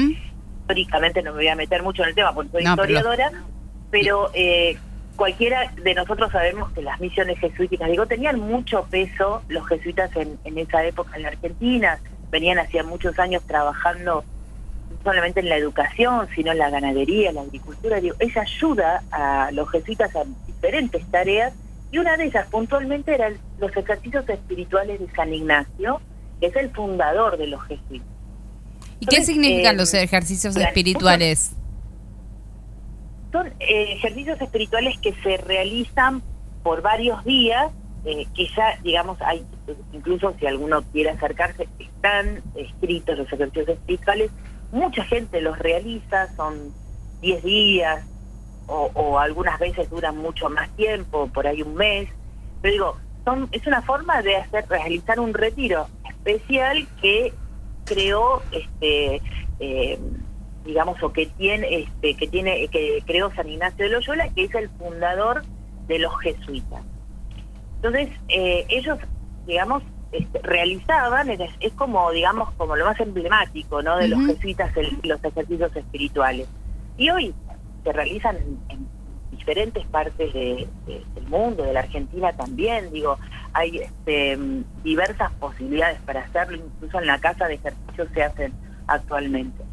históricamente 0.61 1.23
no 1.23 1.31
me 1.33 1.39
voy 1.39 1.49
a 1.49 1.57
meter 1.57 1.83
mucho 1.83 2.03
en 2.03 2.11
el 2.11 2.15
tema 2.15 2.35
porque 2.35 2.51
soy 2.51 2.65
historiadora, 2.65 3.31
pero, 3.91 4.31
eh, 4.35 4.77
cualquiera 5.19 5.71
de 5.83 5.95
nosotros 5.95 6.31
sabemos 6.31 6.73
que 6.73 6.81
las 6.81 6.99
misiones 7.01 7.39
jesuíticas, 7.41 7.91
digo, 7.91 8.07
tenían 8.07 8.39
mucho 8.39 8.87
peso 8.89 9.43
los 9.49 9.67
jesuitas 9.67 10.15
en, 10.17 10.39
en 10.45 10.59
esa 10.59 10.85
época 10.87 11.17
en 11.17 11.23
la 11.23 11.29
Argentina, 11.29 11.99
venían 12.31 12.61
hacía 12.61 12.85
muchos 12.85 13.19
años 13.19 13.43
trabajando 13.45 14.25
solamente 15.03 15.41
en 15.41 15.49
la 15.49 15.57
educación, 15.57 16.29
sino 16.35 16.53
en 16.53 16.59
la 16.59 16.71
ganadería, 16.71 17.31
en 17.31 17.35
la 17.35 17.41
agricultura. 17.43 18.01
Digo, 18.01 18.15
ella 18.21 18.43
ayuda 18.43 19.03
a 19.11 19.51
los 19.53 19.69
jesuitas 19.71 20.15
a 20.15 20.23
diferentes 20.47 21.05
tareas 21.11 21.53
y 21.91 21.99
una 21.99 22.17
de 22.17 22.27
ellas 22.27 22.47
puntualmente 22.49 23.13
eran 23.13 23.39
los 23.59 23.77
ejercicios 23.77 24.29
espirituales 24.29 25.01
de 25.01 25.11
San 25.17 25.35
Ignacio, 25.35 26.01
que 26.39 26.47
es 26.47 26.57
el 26.57 26.71
fundador 26.71 27.39
de 27.39 27.49
los 27.49 27.61
jesuitas. 27.65 28.09
¿Y 29.01 29.07
qué 29.07 29.25
significan 29.25 29.77
los 29.77 29.93
eh, 29.95 30.03
ejercicios 30.03 30.57
espirituales? 30.57 31.53
Son 33.33 33.47
eh, 33.47 33.93
ejercicios 33.93 34.41
espirituales 34.41 34.99
que 34.99 35.15
se 35.23 35.37
realizan 35.37 36.23
por 36.63 36.83
varios 36.83 37.25
días, 37.25 37.73
eh, 38.05 38.27
que 38.35 38.47
ya, 38.57 38.79
digamos, 38.83 39.21
hay, 39.23 39.45
incluso 39.93 40.35
si 40.39 40.47
alguno 40.47 40.83
quiere 40.93 41.11
acercarse, 41.11 41.69
están 41.79 42.43
escritos 42.55 43.19
los 43.19 43.33
ejercicios 43.33 43.69
espirituales, 43.69 44.31
mucha 44.73 45.05
gente 45.05 45.41
los 45.41 45.59
realiza, 45.59 46.35
son 46.37 46.73
10 47.21 47.43
días, 47.43 48.05
o, 48.67 48.91
o 48.95 49.19
algunas 49.19 49.59
veces 49.59 49.89
duran 49.91 50.17
mucho 50.17 50.49
más 50.49 50.69
tiempo, 50.77 51.29
por 51.29 51.47
ahí 51.47 51.63
un 51.63 51.75
mes, 51.75 52.09
pero 52.61 52.73
digo, 52.73 52.97
son, 53.25 53.49
es 53.53 53.67
una 53.67 53.83
forma 53.83 54.23
de 54.23 54.37
hacer 54.37 54.67
realizar 54.69 55.21
un 55.21 55.35
retiro 55.35 55.87
especial 56.09 56.87
que 57.01 57.33
creó 57.85 58.43
este 58.53 59.23
eh, 59.61 59.99
digamos 60.65 61.03
o 61.03 61.13
que 61.13 61.27
tiene 61.27 61.81
este 61.81 62.17
que 62.17 62.29
tiene 62.29 62.69
que 62.69 63.03
creó 63.07 63.33
San 63.35 63.49
Ignacio 63.49 63.85
de 63.85 63.91
Loyola 63.91 64.29
que 64.31 64.45
es 64.45 64.55
el 64.55 64.69
fundador 64.71 65.43
de 65.87 65.99
los 65.99 66.19
jesuitas. 66.21 66.83
Entonces 67.77 68.11
eh, 68.29 68.67
ellos 68.69 68.99
digamos 69.47 69.83
este, 70.13 70.41
realizaban 70.43 71.31
es, 71.31 71.41
es, 71.61 71.73
como 71.75 72.11
digamos 72.13 72.51
como 72.55 72.77
lo 72.77 72.85
más 72.85 72.99
emblemático 73.01 73.83
no 73.83 73.97
de 73.97 74.09
los 74.09 74.27
jesuitas 74.27 74.77
el, 74.77 74.99
los 75.03 75.23
ejercicios 75.25 75.75
espirituales. 75.75 76.49
Y 76.97 77.11
hoy 77.11 77.35
se 77.85 77.93
realizan 77.93 78.37
en, 78.37 78.59
en 78.69 78.89
diferentes 79.31 79.87
partes 79.87 80.33
de, 80.35 80.69
de, 80.87 81.05
del 81.15 81.27
mundo, 81.29 81.63
de 81.63 81.73
la 81.73 81.81
Argentina 81.81 82.33
también, 82.33 82.91
digo, 82.93 83.19
hay 83.53 83.79
este, 83.79 84.39
diversas 84.83 85.33
posibilidades 85.35 86.01
para 86.03 86.21
hacerlo, 86.21 86.59
incluso 86.59 86.99
en 86.99 87.07
la 87.07 87.19
casa 87.19 87.47
de 87.47 87.55
ejercicio 87.55 88.09
se 88.13 88.23
hacen 88.23 88.53
actualmente. 88.87 89.65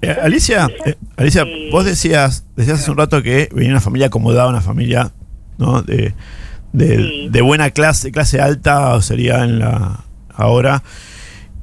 Eh, 0.00 0.16
Alicia, 0.20 0.68
eh, 0.84 0.96
Alicia, 1.16 1.44
vos 1.70 1.84
decías, 1.84 2.44
decías 2.56 2.80
hace 2.80 2.90
un 2.90 2.96
rato 2.96 3.22
que 3.22 3.48
venía 3.54 3.70
una 3.70 3.80
familia 3.80 4.08
acomodada, 4.08 4.48
una 4.48 4.60
familia 4.60 5.12
¿no? 5.58 5.82
de, 5.82 6.14
de, 6.72 6.96
sí. 6.96 7.28
de 7.30 7.40
buena 7.40 7.70
clase, 7.70 8.10
clase 8.10 8.40
alta, 8.40 9.00
sería 9.00 9.44
en 9.44 9.58
la 9.58 10.04
ahora. 10.34 10.82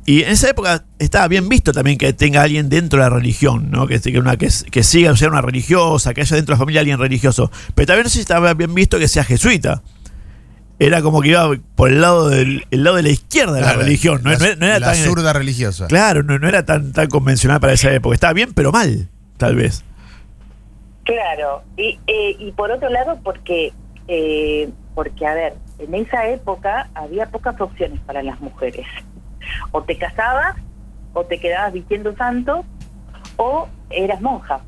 Y 0.05 0.23
en 0.23 0.29
esa 0.29 0.49
época 0.49 0.85
estaba 0.97 1.27
bien 1.27 1.49
visto 1.49 1.71
también 1.71 1.97
que 1.97 2.13
tenga 2.13 2.41
alguien 2.41 2.67
dentro 2.67 2.97
de 2.97 3.09
la 3.09 3.15
religión, 3.15 3.69
¿no? 3.69 3.85
Que, 3.85 3.99
que, 3.99 4.17
una, 4.17 4.37
que, 4.37 4.49
que 4.71 4.81
siga, 4.81 5.15
sea 5.15 5.29
una 5.29 5.41
religiosa, 5.41 6.15
que 6.15 6.21
haya 6.21 6.35
dentro 6.35 6.53
de 6.53 6.55
la 6.55 6.59
familia 6.59 6.81
alguien 6.81 6.97
religioso. 6.97 7.51
Pero 7.75 7.85
también 7.85 8.05
no 8.05 8.09
sé 8.09 8.15
si 8.15 8.21
estaba 8.21 8.53
bien 8.55 8.73
visto 8.73 8.97
que 8.97 9.07
sea 9.07 9.23
jesuita. 9.23 9.83
Era 10.79 11.01
como 11.01 11.21
que 11.21 11.29
iba 11.29 11.45
por 11.75 11.89
el 11.89 11.99
lado 12.01 12.29
del 12.29 12.65
el 12.71 12.83
lado 12.85 12.95
de 12.95 13.03
la 13.03 13.09
izquierda 13.09 13.53
de 13.53 13.61
Claro, 13.61 13.77
la 13.79 13.83
religión. 13.83 14.21
No, 14.23 14.31
la, 14.31 14.37
no- 14.37 14.55
no 14.55 14.65
era 14.65 14.79
la 14.79 14.85
tan, 14.87 14.95
zurda 14.95 15.33
religiosa. 15.33 15.87
Claro, 15.87 16.23
no, 16.23 16.39
no 16.39 16.47
era 16.47 16.63
tan, 16.65 16.93
tan 16.93 17.07
convencional 17.09 17.59
para 17.59 17.73
esa 17.73 17.91
época. 17.91 18.13
Estaba 18.15 18.31
bien, 18.33 18.53
pero 18.53 18.71
mal, 18.71 19.09
tal 19.37 19.55
vez. 19.55 19.83
Claro, 21.03 21.63
y, 21.75 21.99
eh, 22.07 22.35
y 22.39 22.51
por 22.51 22.71
otro 22.71 22.87
lado, 22.89 23.19
porque, 23.23 23.73
eh, 24.07 24.69
porque, 24.93 25.25
a 25.25 25.33
ver, 25.33 25.53
en 25.79 25.95
esa 25.95 26.27
época 26.27 26.89
había 26.93 27.25
pocas 27.29 27.59
opciones 27.59 27.99
para 28.01 28.21
las 28.21 28.39
mujeres. 28.39 28.85
O 29.71 29.81
te 29.81 29.97
casabas, 29.97 30.55
o 31.13 31.23
te 31.25 31.39
quedabas 31.39 31.73
vistiendo 31.73 32.15
santo, 32.15 32.63
o 33.37 33.67
eras 33.89 34.21
monja. 34.21 34.59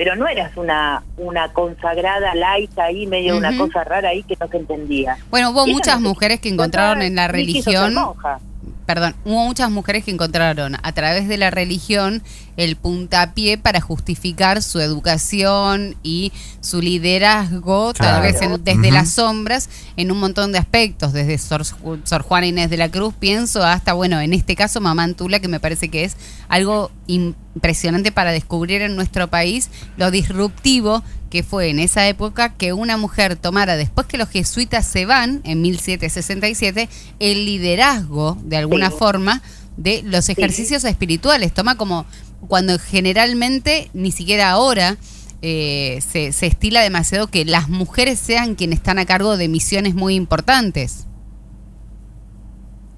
Pero 0.00 0.16
no 0.16 0.26
eras 0.26 0.56
una, 0.56 1.02
una 1.18 1.52
consagrada 1.52 2.34
laica 2.34 2.84
ahí, 2.84 3.06
medio 3.06 3.36
una 3.36 3.54
cosa 3.58 3.84
rara 3.84 4.08
ahí 4.08 4.22
que 4.22 4.34
no 4.40 4.48
se 4.48 4.56
entendía. 4.56 5.18
Bueno, 5.28 5.50
hubo 5.50 5.66
muchas 5.66 6.00
mujeres 6.00 6.40
que 6.40 6.48
encontraron 6.48 7.02
en 7.02 7.16
la 7.16 7.28
religión 7.28 7.92
monja. 7.92 8.40
perdón, 8.86 9.14
hubo 9.26 9.44
muchas 9.44 9.70
mujeres 9.70 10.02
que 10.02 10.10
encontraron 10.10 10.78
a 10.82 10.92
través 10.92 11.28
de 11.28 11.36
la 11.36 11.50
religión 11.50 12.22
el 12.56 12.76
puntapié 12.76 13.58
para 13.58 13.80
justificar 13.80 14.62
su 14.62 14.80
educación 14.80 15.96
y 16.02 16.32
su 16.60 16.80
liderazgo, 16.82 17.92
tal 17.94 18.22
vez 18.22 18.40
en- 18.42 18.62
desde 18.64 18.90
las 18.90 19.10
sombras, 19.12 19.68
en 19.96 20.10
un 20.12 20.18
montón 20.20 20.52
de 20.52 20.58
aspectos, 20.58 21.12
desde 21.12 21.38
Sor, 21.38 21.64
Sor 21.64 22.22
Juana 22.22 22.46
Inés 22.46 22.70
de 22.70 22.76
la 22.76 22.90
Cruz, 22.90 23.14
pienso, 23.18 23.62
hasta, 23.64 23.92
bueno, 23.92 24.20
en 24.20 24.32
este 24.32 24.56
caso 24.56 24.80
Mamá 24.80 25.04
Antula, 25.04 25.40
que 25.40 25.48
me 25.48 25.60
parece 25.60 25.88
que 25.88 26.04
es 26.04 26.16
algo 26.48 26.90
impresionante 27.06 28.12
para 28.12 28.32
descubrir 28.32 28.82
en 28.82 28.96
nuestro 28.96 29.28
país 29.28 29.68
lo 29.96 30.10
disruptivo 30.10 31.02
que 31.30 31.42
fue 31.44 31.68
en 31.70 31.78
esa 31.78 32.08
época 32.08 32.54
que 32.54 32.72
una 32.72 32.96
mujer 32.96 33.36
tomara, 33.36 33.76
después 33.76 34.06
que 34.08 34.18
los 34.18 34.28
jesuitas 34.28 34.84
se 34.84 35.06
van, 35.06 35.40
en 35.44 35.62
1767, 35.62 36.88
el 37.20 37.44
liderazgo, 37.46 38.36
de 38.42 38.56
alguna 38.56 38.90
Sí. 38.90 38.96
forma, 38.98 39.40
de 39.76 40.02
los 40.04 40.28
ejercicios 40.28 40.84
espirituales. 40.84 41.54
Toma 41.54 41.76
como 41.76 42.04
cuando 42.48 42.78
generalmente, 42.78 43.90
ni 43.92 44.10
siquiera 44.12 44.50
ahora, 44.50 44.96
eh, 45.42 45.98
se, 46.00 46.32
se 46.32 46.46
estila 46.46 46.82
demasiado 46.82 47.26
que 47.28 47.44
las 47.44 47.68
mujeres 47.68 48.18
sean 48.18 48.54
quienes 48.54 48.78
están 48.78 48.98
a 48.98 49.06
cargo 49.06 49.36
de 49.36 49.48
misiones 49.48 49.94
muy 49.94 50.14
importantes. 50.14 51.06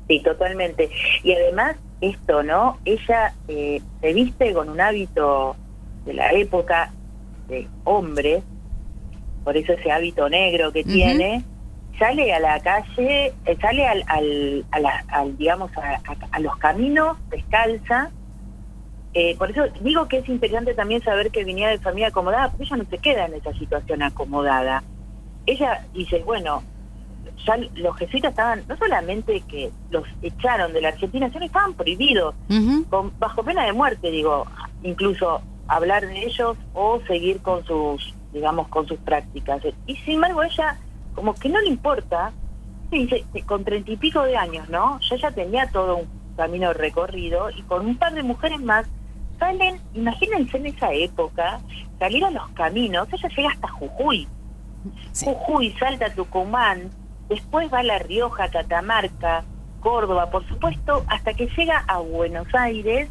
Sí, 0.09 0.21
totalmente. 0.23 0.91
Y 1.23 1.33
además, 1.33 1.77
esto, 2.01 2.43
¿no? 2.43 2.79
Ella 2.85 3.35
eh, 3.49 3.81
se 4.01 4.13
viste 4.13 4.53
con 4.53 4.69
un 4.69 4.81
hábito 4.81 5.57
de 6.05 6.15
la 6.15 6.33
época 6.33 6.93
de 7.49 7.69
hombre, 7.85 8.43
por 9.45 9.57
eso 9.57 9.73
ese 9.73 9.91
hábito 9.91 10.29
negro 10.29 10.73
que 10.73 10.85
tiene, 10.93 11.45
sale 11.99 12.33
a 12.35 12.41
la 12.41 12.61
calle, 12.61 13.33
eh, 13.45 13.57
sale 13.61 13.87
al, 13.87 14.03
al, 14.09 14.65
a 14.73 14.81
la- 14.81 15.05
al, 15.09 15.37
digamos, 15.37 15.71
a, 15.77 15.95
a- 15.95 16.17
a 16.33 16.41
los 16.41 16.57
caminos 16.57 17.17
descalza. 17.31 18.11
Eh, 19.15 19.37
por 19.37 19.51
eso 19.51 19.65
digo 19.81 20.09
que 20.09 20.19
es 20.19 20.29
interesante 20.29 20.75
también 20.75 21.03
saber 21.03 21.31
que 21.31 21.45
venía 21.45 21.69
de 21.69 21.79
familia 21.79 22.09
acomodada, 22.09 22.49
porque 22.49 22.65
ella 22.65 22.77
no 22.77 22.85
se 22.85 22.99
queda 22.99 23.27
en 23.27 23.35
esa 23.35 23.53
situación 23.55 24.03
acomodada. 24.03 24.83
Ella 25.45 25.85
dice, 25.93 26.23
bueno, 26.25 26.63
ya 27.45 27.57
los 27.75 27.97
jesuitas 27.97 28.31
estaban, 28.31 28.63
no 28.69 28.77
solamente 28.77 29.43
que 29.43 29.71
los 29.91 30.05
echaron 30.23 30.73
de 30.73 30.81
la 30.81 30.89
Argentina, 30.89 31.29
sino 31.29 31.41
que 31.41 31.47
estaban 31.47 31.75
prohibidos, 31.75 32.35
con, 32.89 33.13
bajo 33.19 33.43
pena 33.43 33.65
de 33.65 33.73
muerte, 33.73 34.11
digo, 34.11 34.47
incluso 34.83 35.43
hablar 35.67 36.07
de 36.07 36.25
ellos 36.25 36.57
o 36.73 37.01
seguir 37.07 37.41
con 37.43 37.65
sus, 37.65 38.15
digamos, 38.33 38.69
con 38.69 38.87
sus 38.87 38.99
prácticas. 39.01 39.63
Y 39.87 39.97
sin 39.97 40.15
embargo 40.15 40.43
ella, 40.43 40.79
como 41.15 41.35
que 41.35 41.49
no 41.49 41.61
le 41.61 41.69
importa, 41.69 42.33
dice, 42.91 43.25
con 43.47 43.65
treinta 43.65 43.91
y 43.91 43.97
pico 43.97 44.23
de 44.23 44.37
años, 44.37 44.69
¿no? 44.69 45.01
Yo 45.01 45.17
ya 45.17 45.31
tenía 45.31 45.69
todo 45.69 45.97
un 45.97 46.09
camino 46.37 46.73
recorrido 46.73 47.51
y 47.51 47.63
con 47.63 47.87
un 47.87 47.97
par 47.97 48.15
de 48.15 48.23
mujeres 48.23 48.61
más 48.61 48.87
salen, 49.43 49.81
imagínense 49.95 50.57
en 50.57 50.67
esa 50.67 50.93
época, 50.93 51.61
salir 51.99 52.25
a 52.25 52.31
los 52.31 52.49
caminos, 52.51 53.09
ella 53.13 53.29
llega 53.37 53.49
hasta 53.51 53.69
Jujuy. 53.69 54.29
Sí. 55.13 55.27
Jujuy, 55.27 55.73
Salta, 55.79 56.11
Tucumán, 56.15 56.91
después 57.29 57.73
va 57.73 57.81
a 57.81 57.83
La 57.83 57.99
Rioja, 57.99 58.49
Catamarca, 58.51 59.45
Córdoba, 59.81 60.31
por 60.31 60.47
supuesto, 60.49 61.05
hasta 61.09 61.35
que 61.35 61.47
llega 61.57 61.85
a 61.89 61.99
Buenos 61.99 62.47
Aires, 62.55 63.09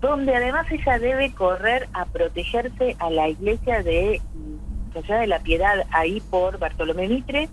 donde 0.00 0.34
además 0.34 0.66
ella 0.70 0.98
debe 0.98 1.32
correr 1.32 1.88
a 1.92 2.06
protegerse 2.06 2.96
a 2.98 3.10
la 3.10 3.28
iglesia 3.28 3.82
de 3.82 4.20
Ciudad 5.04 5.20
de 5.20 5.26
la 5.26 5.38
Piedad, 5.40 5.84
ahí 5.90 6.20
por 6.30 6.58
Bartolomé 6.58 7.08
Mitre. 7.08 7.48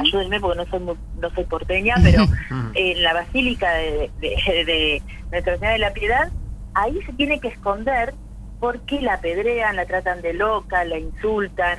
Ayúdenme 0.00 0.40
porque 0.40 0.58
no 0.58 0.66
soy 0.66 0.80
muy- 0.80 0.96
no 1.20 1.30
soy 1.30 1.44
porteña, 1.44 1.94
pero 2.02 2.24
en 2.74 3.02
la 3.02 3.12
basílica 3.14 3.70
de, 3.74 4.10
de, 4.20 4.28
de 4.64 5.02
Nuestra 5.30 5.54
Señora 5.54 5.72
de 5.74 5.78
la 5.78 5.92
Piedad, 5.92 6.28
ahí 6.74 7.00
se 7.02 7.12
tiene 7.12 7.40
que 7.40 7.48
esconder 7.48 8.14
porque 8.58 9.00
la 9.00 9.14
apedrean, 9.14 9.76
la 9.76 9.86
tratan 9.86 10.20
de 10.22 10.34
loca, 10.34 10.84
la 10.84 10.98
insultan. 10.98 11.78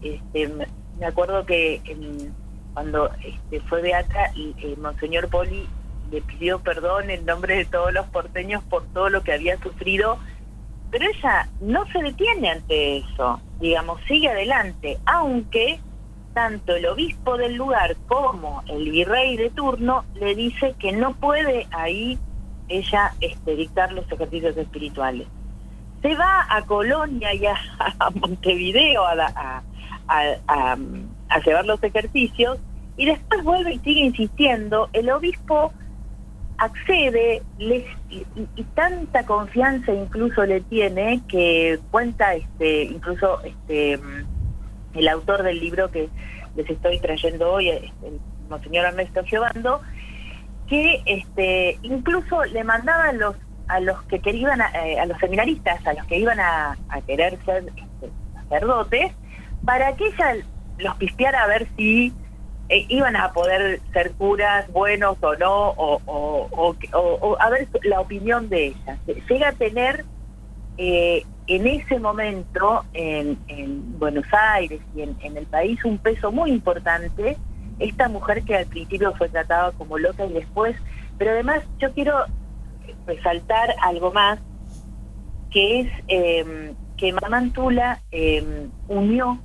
Este, 0.00 0.48
me 0.98 1.06
acuerdo 1.06 1.44
que 1.44 1.80
en- 1.84 2.34
cuando 2.72 3.10
este, 3.22 3.60
fue 3.68 3.82
Beata, 3.82 4.32
y, 4.34 4.54
eh, 4.58 4.74
Monseñor 4.78 5.28
Poli 5.28 5.66
le 6.10 6.20
pidió 6.22 6.58
perdón 6.60 7.10
en 7.10 7.24
nombre 7.24 7.56
de 7.56 7.64
todos 7.64 7.92
los 7.92 8.06
porteños 8.06 8.62
por 8.64 8.84
todo 8.88 9.08
lo 9.10 9.22
que 9.22 9.32
había 9.32 9.56
sufrido, 9.58 10.18
pero 10.90 11.04
ella 11.08 11.48
no 11.60 11.86
se 11.92 12.02
detiene 12.02 12.50
ante 12.50 12.98
eso, 12.98 13.40
digamos, 13.60 14.00
sigue 14.08 14.28
adelante, 14.28 14.98
aunque 15.06 15.78
tanto 16.34 16.74
el 16.74 16.86
obispo 16.86 17.36
del 17.36 17.54
lugar 17.54 17.96
como 18.08 18.62
el 18.66 18.90
virrey 18.90 19.36
de 19.36 19.50
turno 19.50 20.04
le 20.14 20.34
dice 20.34 20.74
que 20.78 20.92
no 20.92 21.14
puede 21.14 21.66
ahí 21.70 22.18
ella 22.68 23.12
este, 23.20 23.56
dictar 23.56 23.92
los 23.92 24.10
ejercicios 24.10 24.56
espirituales. 24.56 25.26
Se 26.02 26.14
va 26.16 26.46
a 26.48 26.62
Colonia 26.62 27.34
y 27.34 27.46
a, 27.46 27.56
Montevideo 28.14 29.04
a, 29.06 29.62
a, 30.08 30.76
llevar 31.44 31.64
los 31.66 31.82
ejercicios 31.82 32.58
y 32.96 33.06
después 33.06 33.42
vuelve 33.42 33.74
y 33.74 33.78
sigue 33.80 34.00
insistiendo. 34.00 34.88
El 34.92 35.10
obispo 35.10 35.72
accede 36.58 37.42
y, 37.58 38.62
tanta 38.74 39.26
confianza 39.26 39.92
incluso 39.92 40.44
le 40.46 40.60
tiene 40.60 41.20
que 41.26 41.80
cuenta 41.90 42.34
este 42.34 42.84
incluso 42.84 43.40
este 43.42 43.98
el 44.94 45.08
autor 45.08 45.42
del 45.42 45.58
libro 45.58 45.90
que 45.90 46.08
les 46.56 46.70
estoy 46.70 47.00
trayendo 47.00 47.52
hoy, 47.52 47.70
este, 47.70 48.06
el 48.06 48.20
monseñor 48.48 48.86
Ernesto 48.86 49.24
Giovando, 49.24 49.80
que 50.68 51.02
este 51.06 51.78
incluso 51.82 52.44
le 52.44 52.64
mandaba 52.64 53.08
a 53.08 53.12
los 53.12 53.36
a 53.66 53.80
los 53.80 54.02
que 54.04 54.20
querían 54.20 54.60
a, 54.60 54.70
eh, 54.74 54.98
a 55.00 55.06
los 55.06 55.18
seminaristas, 55.18 55.86
a 55.86 55.94
los 55.94 56.04
que 56.06 56.18
iban 56.18 56.38
a, 56.38 56.76
querer 57.06 57.38
ser 57.46 57.64
este, 57.76 58.10
sacerdotes, 58.34 59.12
para 59.64 59.94
que 59.96 60.06
ella 60.08 60.36
los 60.78 60.96
pispeara 60.96 61.44
a 61.44 61.46
ver 61.46 61.66
si 61.76 62.12
eh, 62.68 62.84
iban 62.90 63.16
a 63.16 63.32
poder 63.32 63.80
ser 63.92 64.12
curas 64.12 64.70
buenos 64.70 65.16
o 65.22 65.34
no, 65.36 65.68
o, 65.70 66.00
o, 66.04 66.76
o- 66.92 67.36
a 67.40 67.48
ver 67.50 67.68
la 67.84 68.00
opinión 68.00 68.48
de 68.50 68.66
ella. 68.66 68.98
Llega 69.28 69.48
a 69.48 69.52
tener 69.52 70.04
eh, 70.76 71.24
en 71.46 71.66
ese 71.66 71.98
momento 71.98 72.84
en, 72.92 73.38
en 73.48 73.98
Buenos 73.98 74.26
Aires 74.32 74.80
y 74.94 75.02
en 75.02 75.36
el 75.36 75.46
país 75.46 75.82
un 75.86 75.96
peso 75.98 76.30
muy 76.32 76.50
importante 76.50 77.38
esta 77.78 78.08
mujer 78.08 78.42
que 78.44 78.56
al 78.56 78.66
principio 78.66 79.12
fue 79.16 79.28
tratada 79.28 79.72
como 79.72 79.98
loca 79.98 80.24
y 80.24 80.32
después, 80.32 80.76
pero 81.18 81.32
además 81.32 81.62
yo 81.78 81.92
quiero 81.92 82.16
resaltar 83.06 83.74
algo 83.82 84.12
más 84.12 84.38
que 85.50 85.80
es 85.80 85.92
eh, 86.08 86.74
que 86.96 87.12
Mamantula 87.12 88.00
eh, 88.10 88.68
unió 88.88 89.38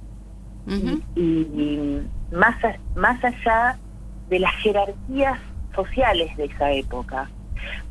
y, 1.15 1.21
y 1.21 2.07
más, 2.31 2.63
a- 2.63 2.77
más 2.95 3.23
allá 3.23 3.77
de 4.29 4.39
las 4.39 4.53
jerarquías 4.57 5.39
sociales 5.75 6.35
de 6.37 6.45
esa 6.45 6.71
época. 6.71 7.29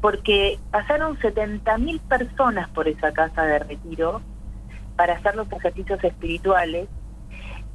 Porque 0.01 0.59
pasaron 0.71 1.19
70.000 1.19 2.01
personas 2.01 2.69
por 2.71 2.89
esa 2.89 3.13
casa 3.13 3.43
de 3.45 3.59
retiro 3.61 4.21
para 4.97 5.15
hacer 5.15 5.35
los 5.37 5.51
ejercicios 5.53 6.03
espirituales 6.03 6.89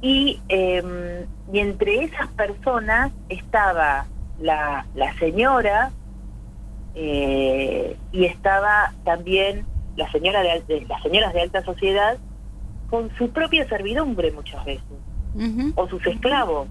y, 0.04 0.38
eh, 0.50 1.26
y 1.52 1.58
entre 1.60 2.04
esas 2.04 2.28
personas 2.28 3.10
estaba 3.30 4.04
la, 4.38 4.84
la 4.94 5.14
señora 5.18 5.90
eh, 6.94 7.96
y 8.12 8.24
estaba 8.26 8.92
también 9.04 9.64
la 9.96 10.10
señora 10.12 10.42
de, 10.42 10.62
de- 10.68 10.86
las 10.86 11.02
señoras 11.02 11.32
de 11.32 11.40
alta 11.42 11.64
sociedad 11.64 12.18
con 12.90 13.10
su 13.16 13.30
propia 13.30 13.66
servidumbre 13.68 14.30
muchas 14.32 14.64
veces 14.64 14.84
o 15.74 15.88
sus 15.88 16.06
esclavos. 16.06 16.68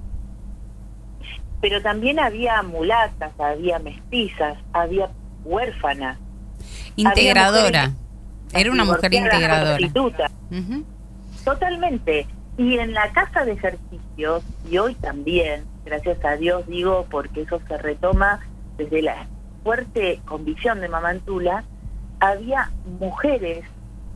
Pero 1.59 1.81
también 1.81 2.19
había 2.19 2.61
mulatas, 2.61 3.31
había 3.39 3.79
mestizas, 3.79 4.57
había 4.73 5.09
huérfanas. 5.43 6.17
Integradora. 6.95 7.87
mujeres 7.87 7.93
Era 8.53 8.71
una 8.71 8.83
mujer 8.85 9.11
integradora. 9.37 9.77
Totalmente. 11.43 12.27
Y 12.57 12.77
en 12.77 12.93
la 12.93 13.12
casa 13.12 13.45
de 13.45 13.53
ejercicios, 13.53 14.43
y 14.69 14.77
hoy 14.77 14.95
también, 14.95 15.65
gracias 15.86 16.24
a 16.24 16.36
Dios 16.36 16.67
digo, 16.67 17.05
porque 17.10 17.41
eso 17.41 17.60
se 17.67 17.77
retoma 17.77 18.39
desde 18.77 19.01
la 19.01 19.27
fuerte 19.63 20.22
convicción 20.25 20.79
de 20.81 20.89
Mamantula, 20.89 21.63
había 22.19 22.72
mujeres 23.00 23.65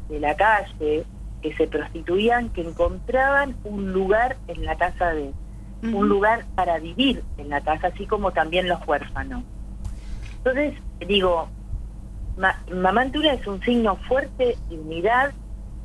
de 0.10 0.20
la 0.20 0.36
calle 0.36 1.06
que 1.42 1.56
se 1.56 1.68
prostituían, 1.68 2.50
que 2.50 2.62
encontraban 2.62 3.56
un 3.64 3.92
lugar 3.92 4.38
en 4.48 4.66
la 4.66 4.76
casa 4.76 5.14
de, 5.14 5.34
Ujú. 5.84 5.98
un 5.98 6.10
lugar 6.10 6.46
para 6.56 6.80
vivir 6.80 7.24
en 7.38 7.50
la 7.50 7.62
casa, 7.62 7.88
así 7.88 8.06
como 8.06 8.32
también 8.32 8.68
los 8.68 8.86
huérfanos. 8.88 9.44
Entonces, 10.38 10.74
digo, 11.08 11.50
Ma 12.38 12.56
Mamantula 12.74 13.34
es 13.34 13.46
un 13.48 13.62
signo 13.62 13.96
fuerte 14.08 14.58
de 14.70 14.80
unidad 14.80 15.34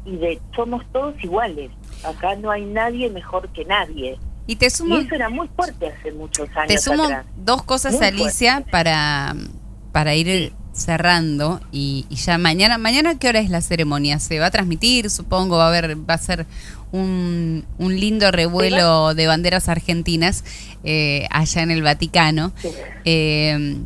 y 0.04 0.16
de 0.16 0.40
somos 0.54 0.84
todos 0.92 1.14
iguales. 1.22 1.70
Acá 2.02 2.36
no 2.36 2.50
hay 2.50 2.64
nadie 2.64 3.10
mejor 3.10 3.48
que 3.52 3.64
nadie. 3.64 4.18
Y 4.46 4.56
te 4.56 4.66
Y 4.66 4.70
sumo, 4.70 4.96
eso 4.98 5.14
era 5.14 5.28
muy 5.28 5.48
fuerte 5.54 5.86
hace 5.88 6.12
muchos 6.12 6.48
años 6.56 6.68
te 6.68 6.78
sumo 6.78 7.04
atrás. 7.04 7.26
dos 7.36 7.62
cosas, 7.62 7.94
Muy 7.94 8.04
Alicia, 8.06 8.54
fuerte. 8.54 8.70
para, 8.72 9.36
para 9.92 10.14
ir 10.14 10.52
cerrando. 10.72 11.60
Y, 11.70 12.06
y 12.08 12.16
ya 12.16 12.38
mañana, 12.38 12.76
mañana 12.78 13.18
¿qué 13.18 13.28
hora 13.28 13.38
es 13.40 13.50
la 13.50 13.60
ceremonia? 13.60 14.18
¿Se 14.18 14.38
va 14.40 14.46
a 14.46 14.50
transmitir? 14.50 15.10
Supongo, 15.10 15.58
va 15.58 15.66
a 15.66 15.68
haber, 15.68 15.96
va 16.08 16.14
a 16.14 16.18
ser 16.18 16.46
un, 16.90 17.64
un 17.78 17.98
lindo 18.00 18.30
revuelo 18.32 19.14
de 19.14 19.26
banderas 19.26 19.68
argentinas 19.68 20.44
eh, 20.82 21.26
allá 21.30 21.62
en 21.62 21.70
el 21.70 21.82
Vaticano. 21.82 22.52
Sí. 22.60 22.68
Eh, 23.04 23.76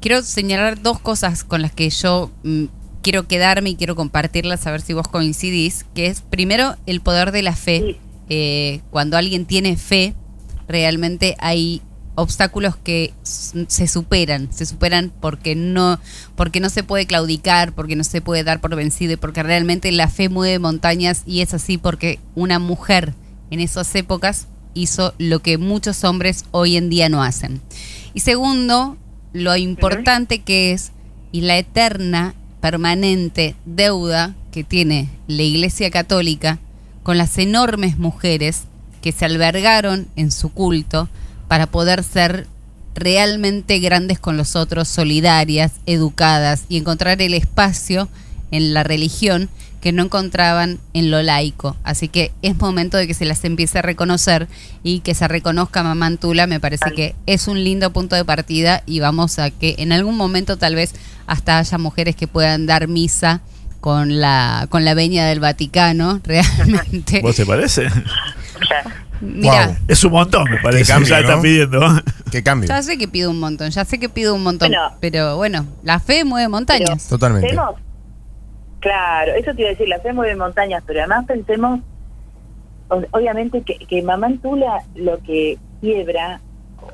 quiero 0.00 0.22
señalar 0.22 0.80
dos 0.80 1.00
cosas 1.00 1.44
con 1.44 1.60
las 1.62 1.72
que 1.72 1.90
yo 1.90 2.30
mm, 2.44 2.64
quiero 3.04 3.28
quedarme 3.28 3.70
y 3.70 3.76
quiero 3.76 3.94
compartirlas, 3.94 4.66
a 4.66 4.72
ver 4.72 4.80
si 4.80 4.94
vos 4.94 5.06
coincidís, 5.06 5.84
que 5.94 6.06
es 6.06 6.22
primero 6.22 6.74
el 6.86 7.00
poder 7.00 7.30
de 7.30 7.42
la 7.42 7.54
fe. 7.54 8.00
Eh, 8.30 8.80
cuando 8.90 9.18
alguien 9.18 9.44
tiene 9.44 9.76
fe, 9.76 10.14
realmente 10.66 11.36
hay 11.38 11.82
obstáculos 12.16 12.76
que 12.76 13.12
se 13.22 13.86
superan, 13.86 14.52
se 14.52 14.66
superan 14.66 15.12
porque 15.20 15.54
no, 15.54 16.00
porque 16.34 16.60
no 16.60 16.70
se 16.70 16.82
puede 16.82 17.06
claudicar, 17.06 17.74
porque 17.74 17.96
no 17.96 18.04
se 18.04 18.20
puede 18.20 18.42
dar 18.42 18.60
por 18.60 18.74
vencido 18.74 19.12
y 19.12 19.16
porque 19.16 19.42
realmente 19.42 19.92
la 19.92 20.08
fe 20.08 20.28
mueve 20.28 20.58
montañas 20.58 21.22
y 21.26 21.40
es 21.40 21.52
así 21.54 21.76
porque 21.76 22.20
una 22.34 22.58
mujer 22.58 23.14
en 23.50 23.60
esas 23.60 23.94
épocas 23.94 24.46
hizo 24.72 25.12
lo 25.18 25.40
que 25.40 25.58
muchos 25.58 26.04
hombres 26.04 26.46
hoy 26.52 26.76
en 26.76 26.88
día 26.88 27.08
no 27.08 27.22
hacen. 27.22 27.60
Y 28.14 28.20
segundo, 28.20 28.96
lo 29.32 29.56
importante 29.56 30.40
que 30.42 30.72
es 30.72 30.92
y 31.32 31.42
la 31.42 31.58
eterna, 31.58 32.34
permanente 32.64 33.56
deuda 33.66 34.34
que 34.50 34.64
tiene 34.64 35.10
la 35.26 35.42
Iglesia 35.42 35.90
Católica 35.90 36.60
con 37.02 37.18
las 37.18 37.36
enormes 37.36 37.98
mujeres 37.98 38.62
que 39.02 39.12
se 39.12 39.26
albergaron 39.26 40.08
en 40.16 40.32
su 40.32 40.50
culto 40.50 41.10
para 41.46 41.66
poder 41.66 42.02
ser 42.02 42.46
realmente 42.94 43.80
grandes 43.80 44.18
con 44.18 44.38
los 44.38 44.56
otros, 44.56 44.88
solidarias, 44.88 45.72
educadas 45.84 46.64
y 46.70 46.78
encontrar 46.78 47.20
el 47.20 47.34
espacio 47.34 48.08
en 48.50 48.74
la 48.74 48.82
religión 48.84 49.48
que 49.80 49.92
no 49.92 50.04
encontraban 50.04 50.78
en 50.94 51.10
lo 51.10 51.22
laico. 51.22 51.76
Así 51.84 52.08
que 52.08 52.32
es 52.40 52.56
momento 52.56 52.96
de 52.96 53.06
que 53.06 53.12
se 53.12 53.26
las 53.26 53.44
empiece 53.44 53.80
a 53.80 53.82
reconocer 53.82 54.48
y 54.82 55.00
que 55.00 55.14
se 55.14 55.28
reconozca 55.28 55.80
a 55.80 55.82
Mamantula. 55.82 56.46
Me 56.46 56.58
parece 56.60 56.92
que 56.92 57.14
es 57.26 57.48
un 57.48 57.62
lindo 57.62 57.92
punto 57.92 58.16
de 58.16 58.24
partida 58.24 58.82
y 58.86 59.00
vamos 59.00 59.38
a 59.38 59.50
que 59.50 59.74
en 59.78 59.92
algún 59.92 60.16
momento 60.16 60.56
tal 60.56 60.74
vez 60.74 60.94
hasta 61.26 61.58
haya 61.58 61.76
mujeres 61.78 62.16
que 62.16 62.26
puedan 62.26 62.64
dar 62.66 62.88
misa 62.88 63.42
con 63.80 64.20
la 64.22 64.66
con 64.70 64.86
la 64.86 64.94
veña 64.94 65.26
del 65.26 65.40
Vaticano, 65.40 66.18
realmente. 66.24 67.20
¿Vos 67.20 67.36
te 67.36 67.44
parece? 67.44 67.88
Mira, 69.20 69.66
Wow. 69.68 69.76
Es 69.88 70.04
un 70.04 70.12
montón, 70.12 70.44
me 70.50 70.58
parece. 70.58 70.84
Qué 70.84 70.88
cambio, 70.88 71.08
ya 71.08 71.16
¿no? 71.16 71.20
están 71.28 71.42
pidiendo. 71.42 72.02
Qué 72.30 72.42
cambio. 72.42 72.68
ya 72.68 72.82
sé 72.82 72.98
que 72.98 73.06
pido 73.08 73.30
un 73.30 73.38
montón, 73.40 73.70
ya 73.70 73.84
sé 73.84 73.98
que 73.98 74.08
pido 74.08 74.34
un 74.34 74.42
montón, 74.42 74.70
Bueno. 74.70 74.96
pero 75.00 75.36
bueno, 75.36 75.66
la 75.82 76.00
fe 76.00 76.24
mueve 76.24 76.48
montañas. 76.48 77.06
Totalmente. 77.08 77.54
Claro, 78.84 79.32
eso 79.32 79.54
te 79.54 79.62
iba 79.62 79.70
a 79.70 79.72
decir, 79.72 79.88
la 79.88 79.98
fe 79.98 80.12
mueve 80.12 80.36
montañas, 80.36 80.84
pero 80.86 81.00
además 81.00 81.24
pensemos, 81.24 81.80
obviamente, 82.88 83.62
que, 83.62 83.78
que 83.78 84.02
Mamantula 84.02 84.82
lo 84.94 85.18
que 85.22 85.56
quiebra, 85.80 86.42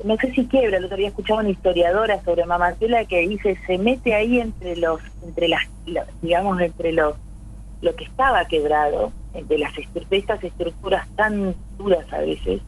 no 0.05 0.17
sé 0.17 0.33
si 0.33 0.47
quiebra, 0.47 0.79
el 0.79 0.85
otro 0.85 0.97
día 0.97 1.09
escuchaba 1.09 1.41
una 1.41 1.51
historiadora 1.51 2.23
sobre 2.23 2.47
Mamantula 2.47 3.05
que 3.07 3.27
dice, 3.27 3.59
se 3.67 3.77
mete 3.77 4.15
ahí 4.15 4.39
entre 4.39 4.77
los, 4.77 5.01
entre 5.25 5.49
las, 5.49 5.63
digamos, 6.23 6.61
entre 6.61 6.93
los, 6.93 7.17
lo 7.83 7.97
que 7.97 8.05
estaba 8.05 8.45
quebrado, 8.45 9.13
de 9.35 9.59
las 9.59 9.73
de 9.75 10.17
estas 10.17 10.43
estructuras 10.45 11.09
tan 11.17 11.57
duras 11.77 12.07
a 12.13 12.19
veces, 12.19 12.61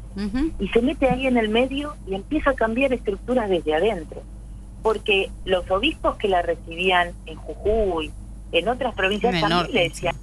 y 0.59 0.69
se 0.69 0.83
mete 0.83 1.09
ahí 1.09 1.29
en 1.29 1.37
el 1.37 1.49
medio 1.49 1.95
y 2.09 2.17
empieza 2.17 2.51
a 2.51 2.55
cambiar 2.55 2.93
estructuras 2.93 3.49
desde 3.49 3.73
adentro. 3.73 4.21
Porque 4.83 5.31
los 5.45 5.71
obispos 5.71 6.17
que 6.17 6.27
la 6.27 6.43
recibían 6.43 7.13
en 7.27 7.37
Jujuy, 7.37 8.11
en 8.53 8.69
otras 8.69 8.95
provincias 8.95 9.41
también 9.41 9.73
le 9.73 9.89
decían, 9.89 10.15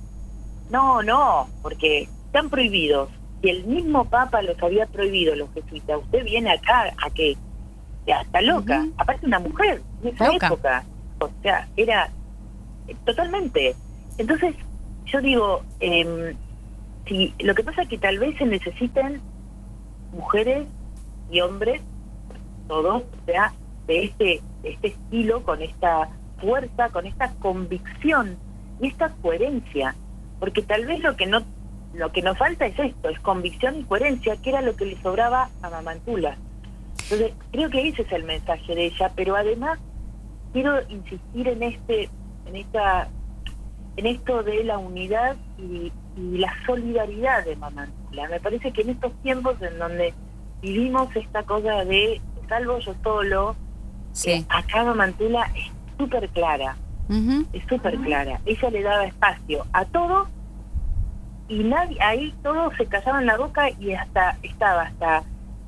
no, 0.69 1.01
no, 1.01 1.49
porque 1.61 2.07
están 2.27 2.49
prohibidos. 2.49 3.09
Y 3.41 3.49
el 3.49 3.63
mismo 3.65 4.05
Papa 4.05 4.41
los 4.41 4.61
había 4.61 4.85
prohibido, 4.85 5.35
los 5.35 5.51
jesuitas. 5.53 5.97
Usted 6.03 6.23
viene 6.23 6.51
acá 6.51 6.93
a 7.03 7.09
que 7.09 7.37
ya 8.05 8.21
está 8.21 8.41
loca. 8.41 8.79
Ujú. 8.81 8.93
Aparte 8.97 9.25
una 9.25 9.39
mujer 9.39 9.81
en 10.03 10.13
esa 10.13 10.31
Loca. 10.31 10.47
época. 10.47 10.83
O 11.19 11.29
sea, 11.41 11.67
era 11.75 12.09
eh, 12.87 12.95
totalmente. 13.05 13.75
Entonces, 14.17 14.55
yo 15.05 15.21
digo, 15.21 15.61
em, 15.79 16.35
si 17.07 17.33
lo 17.39 17.55
que 17.55 17.63
pasa 17.63 17.83
es 17.83 17.87
que 17.89 17.97
tal 17.97 18.19
vez 18.19 18.37
se 18.37 18.45
necesiten 18.45 19.21
mujeres 20.11 20.67
y 21.31 21.39
hombres, 21.41 21.81
todos, 22.67 23.03
o 23.03 23.25
sea, 23.25 23.53
de 23.87 24.05
este, 24.05 24.41
de 24.63 24.71
este 24.71 24.87
estilo, 24.89 25.43
con 25.43 25.61
esta 25.61 26.09
fuerza, 26.39 26.89
con 26.89 27.05
esta 27.05 27.31
convicción 27.35 28.37
y 28.81 28.87
esta 28.87 29.09
coherencia, 29.21 29.95
porque 30.39 30.61
tal 30.61 30.85
vez 30.85 30.99
lo 31.01 31.15
que 31.15 31.27
no 31.27 31.41
lo 31.93 32.11
que 32.11 32.21
nos 32.21 32.37
falta 32.37 32.67
es 32.67 32.77
esto, 32.77 33.09
es 33.09 33.19
convicción 33.19 33.79
y 33.79 33.83
coherencia, 33.83 34.37
que 34.37 34.51
era 34.51 34.61
lo 34.61 34.75
que 34.75 34.85
le 34.85 35.01
sobraba 35.01 35.49
a 35.63 35.69
Mamantula. 35.71 36.37
Entonces, 37.03 37.33
creo 37.51 37.69
que 37.71 37.87
ese 37.87 38.03
es 38.03 38.11
el 38.11 38.25
mensaje 38.25 38.75
de 38.75 38.85
ella, 38.85 39.11
pero 39.15 39.35
además 39.35 39.79
quiero 40.53 40.79
insistir 40.87 41.47
en 41.47 41.63
este, 41.63 42.09
en 42.45 42.55
esta, 42.55 43.07
en 43.97 44.05
esto 44.05 44.43
de 44.43 44.63
la 44.65 44.77
unidad 44.77 45.35
y, 45.57 45.91
y 46.15 46.37
la 46.37 46.53
solidaridad 46.67 47.43
de 47.43 47.55
Mamantula. 47.55 48.29
Me 48.29 48.39
parece 48.39 48.71
que 48.71 48.81
en 48.83 48.91
estos 48.91 49.11
tiempos 49.23 49.59
en 49.63 49.79
donde 49.79 50.13
vivimos 50.61 51.13
esta 51.15 51.41
cosa 51.41 51.85
de 51.85 52.21
salvo 52.47 52.77
yo 52.79 52.93
solo, 53.03 53.55
Sí. 54.11 54.31
eh, 54.31 54.45
acá 54.49 54.83
Mamantula 54.83 55.51
es 55.55 55.71
súper 55.99 56.27
clara, 56.29 56.75
es 57.53 57.63
súper 57.69 57.97
clara. 57.99 58.39
Ella 58.45 58.69
le 58.71 58.81
daba 58.83 59.05
espacio 59.05 59.65
a 59.73 59.85
todos 59.85 60.27
y 61.47 61.63
nadie 61.63 61.97
ahí 62.01 62.33
todos 62.43 62.73
se 62.77 62.85
callaban 62.85 63.25
la 63.25 63.37
boca 63.37 63.69
y 63.79 63.93
hasta 63.93 64.37
estaba 64.43 64.83
hasta 64.83 65.23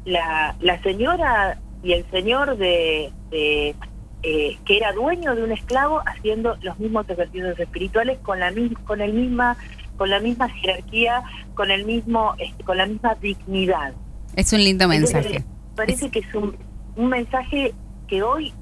la, 0.06 0.56
la 0.60 0.82
señora 0.82 1.60
y 1.84 1.94
el 1.94 2.06
señor 2.12 2.58
de, 2.58 3.12
de, 3.32 3.76
eh, 4.24 4.58
que 4.66 4.78
era 4.78 4.92
dueño 4.94 5.36
de 5.36 5.44
un 5.44 5.52
esclavo 5.52 6.02
haciendo 6.06 6.56
los 6.62 6.78
mismos 6.80 7.10
ejercicios 7.10 7.60
espirituales 7.60 8.20
con 8.20 8.40
la 8.40 8.52
mis- 8.52 8.78
con 8.86 9.02
el 9.02 9.14
misma 9.14 9.58
con 9.98 10.10
la 10.12 10.20
misma 10.20 10.48
jerarquía 10.50 11.24
con 11.56 11.72
el 11.72 11.86
mismo 11.86 12.34
este, 12.38 12.64
con 12.64 12.78
la 12.78 12.86
misma 12.86 13.16
dignidad 13.20 13.94
Es 14.36 14.54
un 14.54 14.60
lindo 14.64 14.86
Entonces, 14.92 15.14
mensaje. 15.16 15.46
parece 15.76 16.10
que 16.12 16.20
es 16.20 16.36
un, 16.36 16.56
un 16.96 17.08
mensaje 17.10 17.74
que 18.08 18.22
hoy 18.22 18.54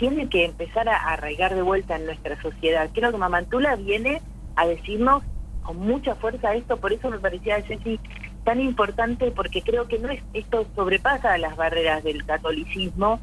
tiene 0.00 0.28
que 0.28 0.46
empezar 0.46 0.88
a 0.88 0.96
arraigar 1.12 1.54
de 1.54 1.62
vuelta 1.62 1.94
en 1.94 2.06
nuestra 2.06 2.40
sociedad. 2.42 2.88
Creo 2.92 3.12
que 3.12 3.18
Mamantula 3.18 3.76
viene 3.76 4.20
a 4.56 4.66
decirnos 4.66 5.22
con 5.62 5.76
mucha 5.76 6.14
fuerza 6.16 6.54
esto, 6.54 6.78
por 6.78 6.92
eso 6.92 7.10
me 7.10 7.18
parecía, 7.18 7.62
Ceci, 7.62 8.00
tan 8.42 8.60
importante, 8.62 9.30
porque 9.30 9.60
creo 9.60 9.86
que 9.86 9.98
no 9.98 10.08
es 10.08 10.22
esto 10.32 10.66
sobrepasa 10.74 11.36
las 11.36 11.54
barreras 11.54 12.02
del 12.02 12.24
catolicismo. 12.24 13.20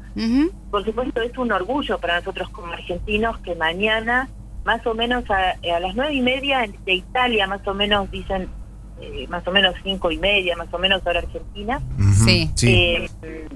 Por 0.70 0.84
supuesto, 0.84 1.20
es 1.20 1.36
un 1.36 1.50
orgullo 1.50 1.98
para 1.98 2.20
nosotros 2.20 2.48
como 2.50 2.68
argentinos 2.72 3.36
que 3.38 3.56
mañana, 3.56 4.28
más 4.64 4.86
o 4.86 4.94
menos 4.94 5.24
a, 5.30 5.56
a 5.74 5.80
las 5.80 5.96
nueve 5.96 6.14
y 6.14 6.20
media 6.20 6.64
de 6.86 6.94
Italia, 6.94 7.48
más 7.48 7.66
o 7.66 7.74
menos 7.74 8.08
dicen, 8.12 8.48
eh, 9.00 9.26
más 9.28 9.46
o 9.48 9.50
menos 9.50 9.74
cinco 9.82 10.12
y 10.12 10.18
media, 10.18 10.56
más 10.56 10.72
o 10.72 10.78
menos 10.78 11.04
hora 11.04 11.18
Argentina, 11.18 11.80
Sí. 12.24 12.48
eh, 12.62 13.08
eh, 13.22 13.48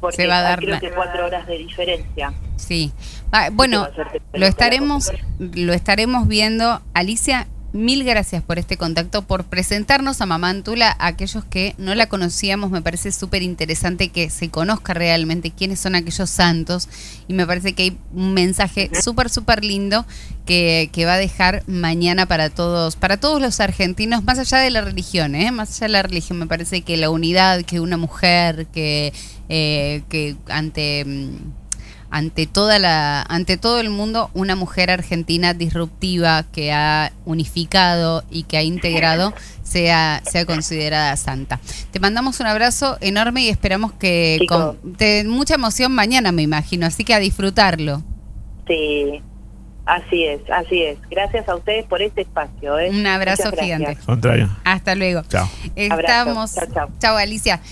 porque 0.00 0.16
Se 0.16 0.26
va 0.26 0.38
a 0.38 0.42
dar 0.42 0.58
creo 0.58 0.70
la- 0.70 0.80
que 0.80 0.90
cuatro 0.90 1.26
horas 1.26 1.46
de 1.46 1.58
diferencia. 1.58 2.32
Sí. 2.56 2.92
Ah, 3.32 3.48
bueno, 3.52 3.88
lo 4.32 4.46
estaremos, 4.46 5.10
lo 5.38 5.72
estaremos 5.72 6.28
viendo. 6.28 6.80
Alicia, 6.94 7.46
mil 7.72 8.04
gracias 8.04 8.42
por 8.42 8.58
este 8.58 8.76
contacto, 8.76 9.22
por 9.22 9.44
presentarnos 9.44 10.20
a 10.20 10.26
Mamantula 10.26 10.94
a 10.98 11.06
aquellos 11.08 11.44
que 11.44 11.74
no 11.78 11.94
la 11.94 12.08
conocíamos. 12.08 12.70
Me 12.70 12.82
parece 12.82 13.12
súper 13.12 13.42
interesante 13.42 14.08
que 14.08 14.30
se 14.30 14.48
conozca 14.48 14.94
realmente 14.94 15.50
quiénes 15.50 15.80
son 15.80 15.94
aquellos 15.94 16.30
santos. 16.30 16.88
Y 17.28 17.34
me 17.34 17.46
parece 17.46 17.72
que 17.74 17.82
hay 17.84 17.98
un 18.12 18.34
mensaje 18.34 18.90
súper, 19.00 19.30
súper 19.30 19.64
lindo 19.64 20.04
que, 20.46 20.90
que 20.92 21.04
va 21.04 21.14
a 21.14 21.18
dejar 21.18 21.62
mañana 21.66 22.26
para 22.26 22.50
todos, 22.50 22.96
para 22.96 23.18
todos 23.18 23.40
los 23.40 23.60
argentinos, 23.60 24.24
más 24.24 24.38
allá 24.38 24.58
de 24.58 24.70
la 24.70 24.80
religión, 24.80 25.34
¿eh? 25.34 25.52
más 25.52 25.76
allá 25.76 25.86
de 25.86 25.92
la 25.92 26.02
religión. 26.02 26.38
Me 26.38 26.46
parece 26.46 26.82
que 26.82 26.96
la 26.96 27.10
unidad, 27.10 27.62
que 27.62 27.80
una 27.80 27.96
mujer, 27.96 28.66
que, 28.66 29.12
eh, 29.48 30.02
que 30.08 30.36
ante. 30.48 31.04
Ante 32.12 32.46
toda 32.46 32.78
la 32.80 33.22
ante 33.22 33.56
todo 33.56 33.78
el 33.80 33.88
mundo 33.90 34.30
una 34.34 34.56
mujer 34.56 34.90
argentina 34.90 35.54
disruptiva 35.54 36.44
que 36.52 36.72
ha 36.72 37.12
unificado 37.24 38.24
y 38.30 38.42
que 38.42 38.56
ha 38.56 38.62
integrado 38.62 39.32
sea 39.62 40.20
sea 40.28 40.44
considerada 40.44 41.16
santa. 41.16 41.60
Te 41.92 42.00
mandamos 42.00 42.40
un 42.40 42.46
abrazo 42.46 42.98
enorme 43.00 43.42
y 43.42 43.48
esperamos 43.48 43.92
que 43.92 44.38
Chicos. 44.40 44.76
con 44.82 44.94
te- 44.94 45.22
mucha 45.24 45.54
emoción 45.54 45.92
mañana 45.92 46.32
me 46.32 46.42
imagino, 46.42 46.86
así 46.86 47.04
que 47.04 47.14
a 47.14 47.20
disfrutarlo. 47.20 48.02
Sí, 48.66 49.22
así 49.86 50.24
es, 50.24 50.40
así 50.52 50.82
es. 50.82 50.98
Gracias 51.10 51.48
a 51.48 51.54
ustedes 51.56 51.84
por 51.86 52.02
este 52.02 52.22
espacio. 52.22 52.78
¿eh? 52.78 52.90
Un 52.90 53.06
abrazo 53.06 53.44
Muchas 53.50 53.60
gigante. 53.60 53.96
Contrario. 54.04 54.48
Hasta 54.64 54.94
luego. 54.96 55.22
Chao. 55.28 55.48
Estamos 55.76 56.54
Chao, 56.54 56.66
chao. 56.74 56.88
Chao 56.98 57.16
Alicia. 57.16 57.60